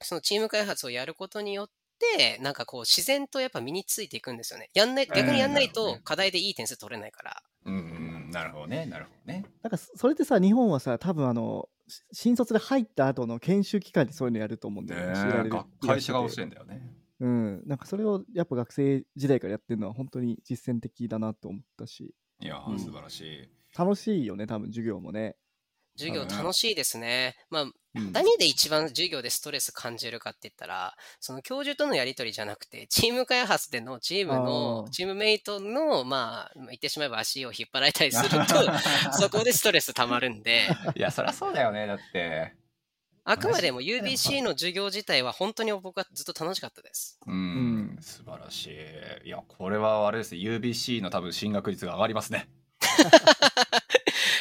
[0.00, 1.70] そのチーム開発をやることによっ
[2.16, 4.70] て、なんかこう自然とやっぱ身についていくんですよね。
[4.74, 7.42] やんない、逆にやんないと課題でいい点数取れないから。
[7.64, 11.81] うんうんなるほどねなるほどねなんかそそれってさ、日本はさ、多分あの、し
[12.12, 15.14] 新卒で入った後の研修期間にそういうのやると思うんだよね。
[15.14, 17.62] 教えられるが会社が教えんだよねうん。
[17.66, 25.36] なんかそれをやっぱ学生時代からやってるのは本当に実践的だなと思ったし、いやうん素晴らしい楽しいよね、多分授業もね。
[25.96, 27.36] 授業楽しいですね。
[27.50, 28.12] まあ、うん。
[28.12, 38.54] 何で一番授業でストレス感じるかって言ったら、その教授とのやりとりじゃなくて、チーム開発でのチームのチームメイトの、まあ、言ってしまえば足を引っ張られたりすると、
[39.12, 42.54] そこでストレス溜まるんで、いやそりゃそうだよねだって。
[43.24, 47.20] あくまでも UBC の授業自体は本当に僕はずっと楽しかったです。
[47.24, 47.98] うん、うん。
[48.00, 48.66] 素晴らし
[49.24, 49.28] い。
[49.28, 50.34] いやこれはあれです。
[50.34, 52.48] ね UBC の多分進学率が上がりますね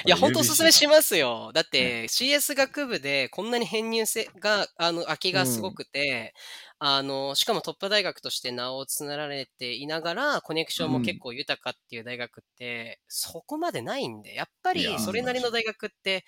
[0.06, 1.52] いや、本当おすすめしますよ。
[1.54, 6.34] だって CS 学部でこんなに編入性が、あの、空きがすごくて、
[6.80, 16.26] あの、しかもトップ大学として名を連ねられていながら、コネクションも結構豊かっていう大学って、そこまでないんで、やっぱりそれなりの大学って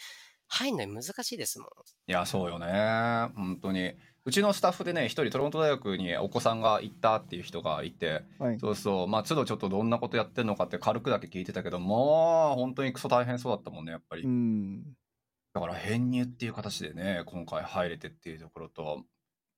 [0.48, 1.68] 入るのに難しいですもん。
[2.08, 2.68] いやそうよね。
[3.36, 3.96] 本当に
[4.26, 8.60] うちのスタッフでね一人トロント大学にお子さんが行ったっていう人がいてはい。
[8.60, 14.84] そうそうまあ都度ちょっとどんなことやってんのかって軽くだけ聞いてたけどもう本当にクソ大変そうだったもんねやっぱり、うん。
[15.54, 19.06] だから編入っていう形でね今回入れてっていうところとっ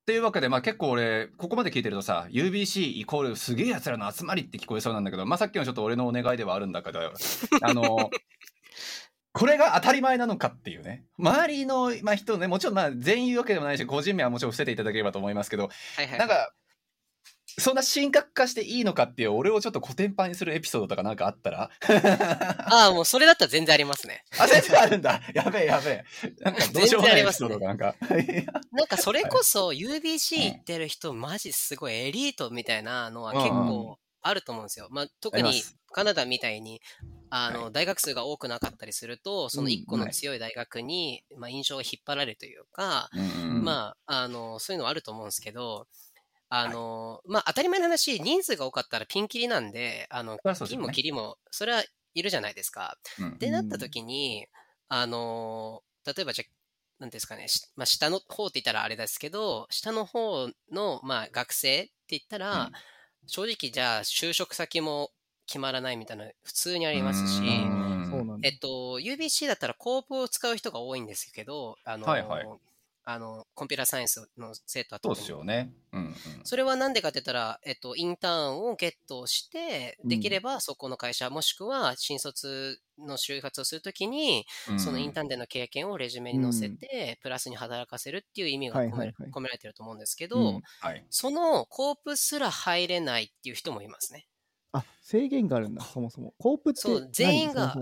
[0.06, 8.12] ていうわけでまあ結構俺ここまで聞いてるとさ UBC イコールすげえやつらの集まりって聞こえそうなんだけどまあさっきのちょっと俺のお願いではあるんだけどあの
[9.36, 11.04] これが当たり前なのかっていうね。
[11.20, 16.20] 周りの、まあ、人ねもちろんまあ全員言うわけでもないし個人名はもちろん伏せていただければと思いますけどはいはい。
[16.20, 16.54] なんか
[17.58, 21.70] そんな神格化していいのかっていう俺をちょっとコテンパンにするエピソードとかなんかあったら？
[22.70, 24.24] ああ、もうそれだったら全然ありますね。
[24.40, 25.22] あ全然あるんだ。
[25.34, 26.06] やべえやべえ。
[26.40, 27.96] なんかどうしようもないエピソードがなんか。
[28.72, 34.88] なんかそれこそ UBC 行ってる人、マジすごいエリートみたいなのは結構あると思うんですよ。
[34.90, 35.64] まあ、特に
[35.94, 36.82] カナダみたいに、
[37.30, 43.64] あの、は大学数が多くなかったりすると、その一個の強い大学に、まあ、印象が引っ張られるというか、うんうん。
[43.64, 45.88] まあ、あの、そういうのはあると思うんですけど、
[46.50, 52.98] あの、まあ、当たり前の話、人数が多かったらピンキリなんで、あの金もキリも、それはいるじゃないですか。
[53.20, 53.30] うん。
[53.30, 54.48] ってなった時に、
[54.88, 56.52] あのー例えばじゃあ、
[57.00, 62.72] なんですかね、しまあ、下の方って言ったらあれですけど、下の方の、まあ、学生って言ったら、うん。
[63.28, 65.10] 正直じゃあ就職先も
[65.48, 67.42] 決まらないみたいな普通にありますし、
[68.44, 68.50] え。
[68.50, 72.46] っと、UBC だったらコープを使う人が多いんですけど、あの、はいはい
[73.08, 75.72] あのコンピューターサイエンスの生徒はそうですよね。
[75.94, 76.16] うんうん。
[76.44, 84.46] それはなんでかって言ったら、えっと、インターンをゲットして、うんできればそこの会社、もしくは新卒の就活をするときに、
[84.78, 91.06] そのインターンでの経験をレジュメに載せて、プラスに働かせるっていう意味が込め,、られてると思うんですけど、うんはい。
[91.12, 94.26] そのコープすら入れないっていう人もいますね。
[94.78, 96.34] あ、制限があるんだ、そもそも。
[96.40, 97.76] コープってそう何全員が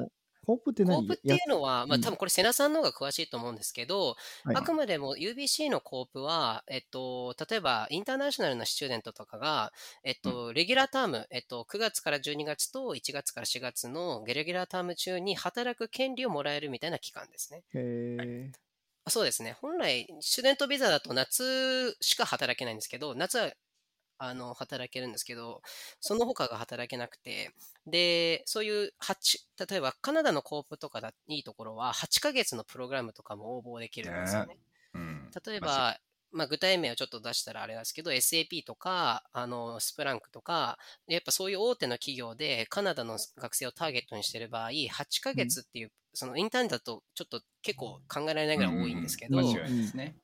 [0.46, 0.98] コープって何？
[0.98, 2.02] コープっていうのは、まあうん。
[2.02, 4.56] 多分これ瀬名さんの方が詳しいと思うんですけど、はい。
[4.58, 9.72] あくまでも UBC のコープは、えっと、例えばインターナショナルなスチューデントとかが、
[10.04, 17.64] えっと、レギュラーターム、えっと、9月から12月と1月から4月のレギュラーターム中に働く権利をもらえるみたいな期間ですね。
[17.74, 18.52] へー。
[19.06, 19.58] あそうですね。
[19.62, 23.52] 本来、スチューデントビザだと夏しか働けないんですけど、夏は
[24.18, 25.62] あの働けるんですけど、
[26.00, 27.52] その他が働けなくて、
[27.88, 29.40] で、そういう8、
[29.70, 34.58] 例えばカナダのコープとかだいいところは、8ヶ月のプログラムとかも応募できるんですよね。
[34.94, 35.98] うん例えば、
[36.34, 40.78] まあ、具体名をちょっと出したらあれなんですけど、SAP とか、あの、スプランクとか、
[41.08, 49.40] やっぱそういう大手の企業でカナダの学生をターゲットにしてる場合、8ヶ月っていう、そのインターンだとちょっと結構考えられないぐらい多いんですけど。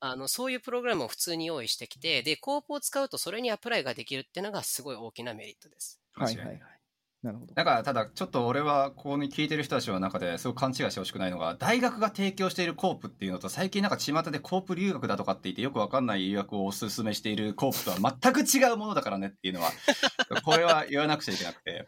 [0.02, 6.02] あの、そういうプログラムを普通に用意してきて、で、コープを使うとそれにアプライができるっていうのがすごい大きなメリットです。
[6.14, 6.79] はいはいはい
[7.24, 7.32] な。
[7.32, 7.54] るほど。
[7.54, 19.72] だから、ただ、ちょっと俺は、ここに聞いてる人たちの中ですごく勘違いしてほしくないのが、大学が提供しているコープっていうのと、最近なんか巷でコープ留学だとかって言って、よくわかんない留学をおすすめしているコープとは全く違うものだからねっていうのは、
[20.44, 21.88] これは言わなくちゃいけなくて。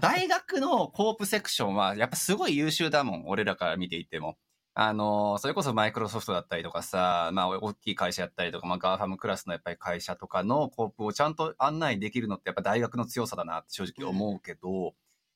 [0.00, 4.36] 大学のコープセクションは、やっぱすごい優秀だもん、俺らから見ていても。
[4.78, 14.94] あの、それこそマイクロソフトだったりとかさ、まあ、大きい会社やったりとか、まあ、 GAFAM クラスのやっぱり会社とかの co-op をちゃんと案内できるのってやっぱ大学の強さだなって正直思うけど、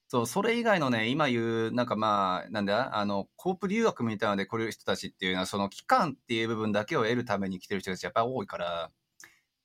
[0.08, 8.90] そう、それ以外のね、今言う、なんかまあ、なんだ、あの、 co-op 留学みたいなので来る人たちっていうのは、その期間っていう部分だけを得るために来てる人たちやっぱり多いから、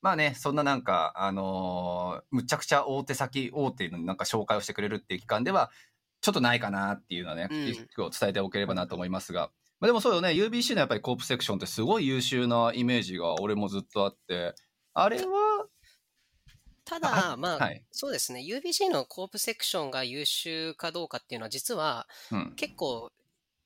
[0.02, 5.70] まあね、そんななんか、あのーむちゃくちゃ大手先、大手のなんか紹介をしてくれるっていう機関では、
[6.20, 7.88] ちょっとないかなっていうのはね、うん。
[8.20, 14.54] 伝えておければなと思いますが、まあ、でもそうよね、UBC のやっぱりコープセクションってすごい優秀なイメージが俺もずっとあって、
[14.94, 15.66] あれは、
[16.84, 22.52] ただ、あまあ、はいそうですね、UBC のコープセクションが優秀かどうかっていうのは、実はうん。
[22.56, 23.10] 結構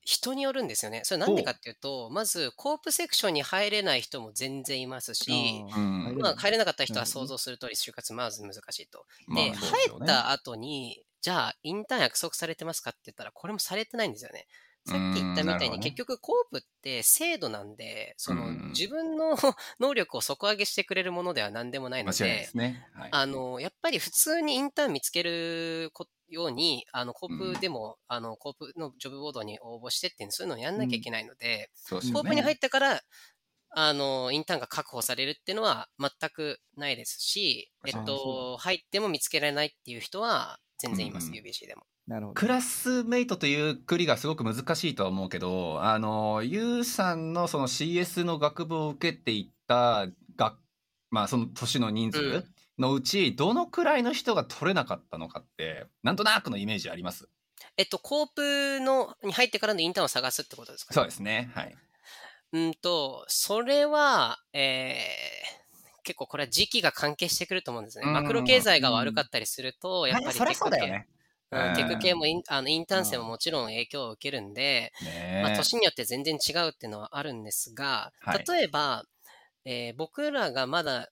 [0.03, 1.01] 人によるんですよね。
[1.03, 9.05] それなんでかっていうと、まずコープセクションに入れない人も全然いますし、うん入れないまあ、入れなかった人は想像する通り就活まず難しいと。
[9.27, 14.47] まあで、ね入った後に、じゃあ、インターン約束されてますかって言ったら、これもされてないんですよね。
[14.85, 19.35] さっき言ったみたいに、結局コープって制度なんで、その、うん自分の
[19.79, 22.49] 能力を底上げしてくれるものでは何でもないので。
[23.11, 33.01] あの、やっぱり普通にインターン見つけるこように、あの、コープでも、あの、コープのジョブボードに応募してってそういうのをやんなきゃいけないので、コープに入ってから、
[33.73, 41.83] あの、インターンが確保されるっていうのは全くないですし、えっあと、入っても見つけられないっていう人は全然います、UBC でも。
[42.07, 42.33] なるほど。
[42.33, 50.57] クラスメイトというくりがすごく難しいとは思うけど、あの、ユウさんのその CS の学部を受けていった学、
[51.09, 52.45] まあその年の人数
[52.77, 57.29] のうち、どのくらいの人が取れなかったのかって、なんとなくのイメージあります？
[57.77, 60.95] えっと、コープの、に入ってからのインターンを探すってことですかね？
[60.95, 61.51] そうですね。
[61.53, 61.75] はい。
[62.53, 65.61] うんと、それは、えー
[66.03, 68.05] 結構これは時期が関係してくると思うんですね。
[68.07, 71.07] うんマクロ経済が悪かったりすると、やっぱりそりゃテク系、そうだよね。
[71.51, 71.61] うん。
[71.73, 78.49] テク系うんもインあのインターン生ももちろん影響を受けるんで、ねまあ、年によって全然違うっていうのはあるんですが、はい。
[78.49, 79.03] 例えば、
[79.65, 81.09] えー僕らがまだ、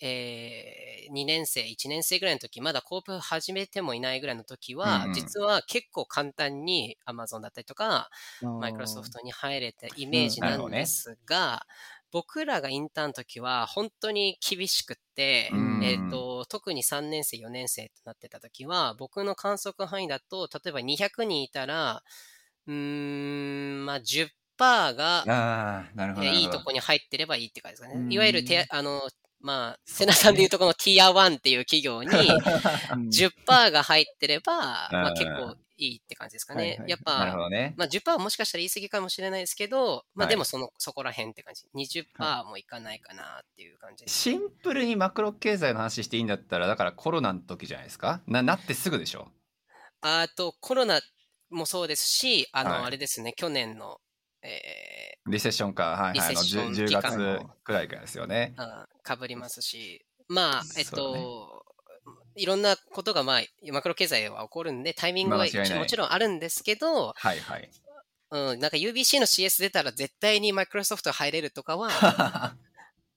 [0.00, 5.34] え2年生、1年生ぐらいの時、まだコープ始めてもいないぐらいの時は、うんうん。
[5.34, 8.10] 実は結構簡単に Amazon だったりとか、
[8.58, 11.66] マイクロソフトに入れたイメージなんですが、
[12.14, 22.04] 僕らがインターンの時は本当に厳しくって、うんえっ、と、特に3年生、4年生となってた時は、僕の観測範囲だと、例えば200人いたら、
[22.68, 26.26] うーん、まあ10%が、ああ、なるほど。
[26.26, 28.14] えーいいとこに入ってればいいって感じですかうんね。
[28.14, 29.02] いわゆるて、あの、
[29.40, 32.08] まあ、セナさんでいうとこのティア1っていう企業に
[32.94, 36.78] うん10%が入ってれば、まあうん結構いいって感じですかはいはい。
[36.80, 37.74] ねやっぱ、なるほどね。
[37.76, 41.66] まあ10%はもしかしたら言い過ぎかもしれないですけど、まあはいでもその、そこら辺って感じ。
[41.74, 44.16] 20%もいかないかなっていう感じです。
[44.16, 48.20] シンプルにマクロ経済の話していいんだったら、だからコロナの時じゃないですか？
[48.26, 49.28] な、なってすぐでしょ？
[50.00, 51.00] あと、コロナ
[51.50, 54.00] もそうですし、あの、はいあれですね、去年の、
[54.42, 58.54] えリセッションか、はいはい、あのリセッション 10, 期間月くらいからですよね。
[59.02, 61.63] かぶりますし、まあ、えっと、
[62.36, 67.70] いろんなことが、まあ、マクロ経済は起こるんで、タイミングはもちろんあるんですけど、はいはい。
[68.30, 71.88] うん、なんか UBC の CS 出たら絶対にマイクロソフト入れるとかは、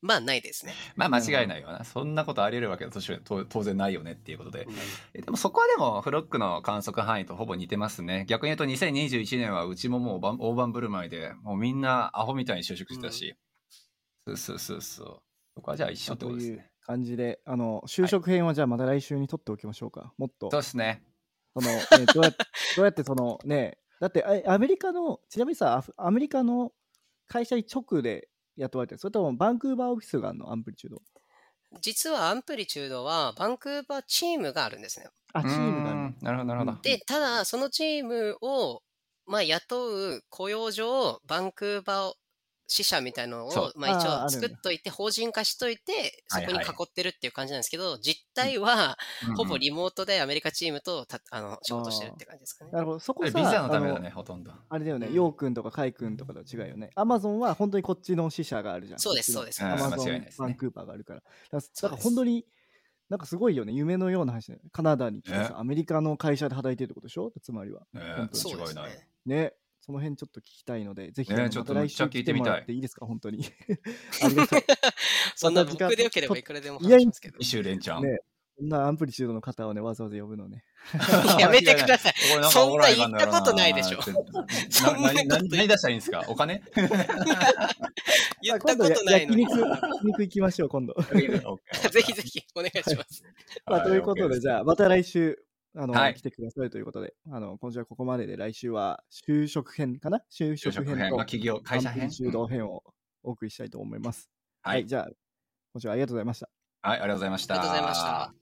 [0.01, 0.73] まあないですね。
[0.95, 1.83] まあ間違いないよな。
[1.83, 4.67] そんなことあり得るわけだとし当当然ないよねっていうことで。
[5.15, 8.25] えでもそこはでもフロックの観測範囲とほぼ似てますね。
[8.27, 13.35] 逆に言うと2021年はうちももう大盤大盤振る舞いで、もうみんなアホみたいに就職してたし。
[14.27, 15.21] そうそうそうそう。
[15.55, 16.66] そこはじゃあ一緒ってことですね。
[16.87, 20.13] 感じで、あの、就職編はじゃあまた来週に取っておきましょうか。
[20.17, 21.03] もっと、そうですね。
[21.53, 22.37] その、ね、どうやって、
[22.77, 26.71] どうやってそのね、だってあアメリカの、ちなみにさ、アフアメリカの
[27.27, 30.51] 会社に直で雇われてるそれともバンクーバーオフィスがあるの？
[30.51, 31.01] アンプリチュード。
[31.81, 35.07] 実はアンプリチュードはバンクーバーチームがあるんですね。
[35.33, 36.81] あ、チームがあるなるほどなるほど。
[36.81, 38.81] で、ただ、そのチームを、
[39.25, 42.13] まあ、雇う雇用上、バンクーバー
[42.67, 48.97] 支社みたいのを、まあ、一応作っといて、法人化しといて、そこに囲ってるっていう感じなんですけど、実態は、
[49.37, 52.71] ほぼリモートでアメリカチームとたあの仕事してるって感じですかね。
[52.71, 52.99] なるほど。
[52.99, 54.51] そこさ、ビザのためだあね、ほとんど。
[54.69, 56.91] あれだよね、うんヨウくんとかカイくんとかと違うよね。
[56.95, 58.99] アマゾンは本当にこっちの支社があるじゃん。
[58.99, 61.21] そうですそうですアマゾンバンクーバーがあるから。
[61.51, 62.45] だから本当に、
[63.09, 63.71] なんかすごいよね。
[63.71, 64.69] 夢のような話だよね。
[64.73, 67.31] カナダに来てねさ、アメリカの会社で働いてるってことでしょ？
[67.41, 67.83] つまりは。
[67.93, 68.01] ね
[68.33, 68.73] す違いない。
[68.75, 69.07] ね。
[69.25, 69.53] ね。
[69.87, 73.45] その辺ちょっと聞きたいので、ぜひ、ねちょっと来週聞いてみたっていいですか本当に。
[74.21, 74.59] ありがとう。
[75.33, 77.37] そんな僕でよければいくらでもいや話しますけど。
[77.39, 78.03] 一周連チャン。
[78.03, 78.19] ね
[78.57, 80.65] こんなアンプリチュードの方をね、わざわざ呼ぶのね。
[81.39, 82.13] やめてください。
[82.51, 84.11] そんな言ったことないでしょって
[84.71, 86.25] そんなことな何何出したらいいんですか？
[86.27, 86.61] お金？
[88.41, 89.43] 言ったことないのに。
[89.43, 89.53] 焼
[90.05, 90.95] 肉行きましょう、今度。
[90.95, 93.23] ぜひぜひお願いします。
[93.67, 95.37] まあ、ということで、じゃあ、また来週、
[95.79, 100.21] あの、はい来てくださいということで、あの、今週はここまでで、来週は就職編かな？
[100.31, 102.03] 就就職編とまあ、企業、会社編？
[102.03, 102.83] アンプリチュード編を
[103.21, 104.29] お送りしたいと思います。
[104.63, 105.09] ははいい、じゃあ、
[105.73, 106.49] 今週はありがとうございました。
[106.81, 107.53] はい、ありがとうございました。
[107.53, 108.33] ありがとうございました。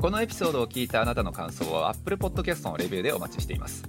[0.00, 3.84] このエピソードを聞いたあなたの感想は Apple Podcast のレビューでお待ちしています。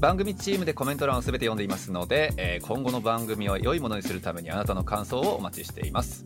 [0.00, 6.24] 番組チームでコメント欄をすべて読んでいますので、えー今後の番組を良いものにするためにあなたの感想をお待ちしています。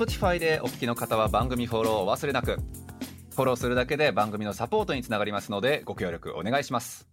[0.00, 2.56] Spotify でお聞きの方は番組フォローをお忘れなく。
[3.34, 7.06] フォローするだけで番組のサポートにつながりますのでご協力お願いします。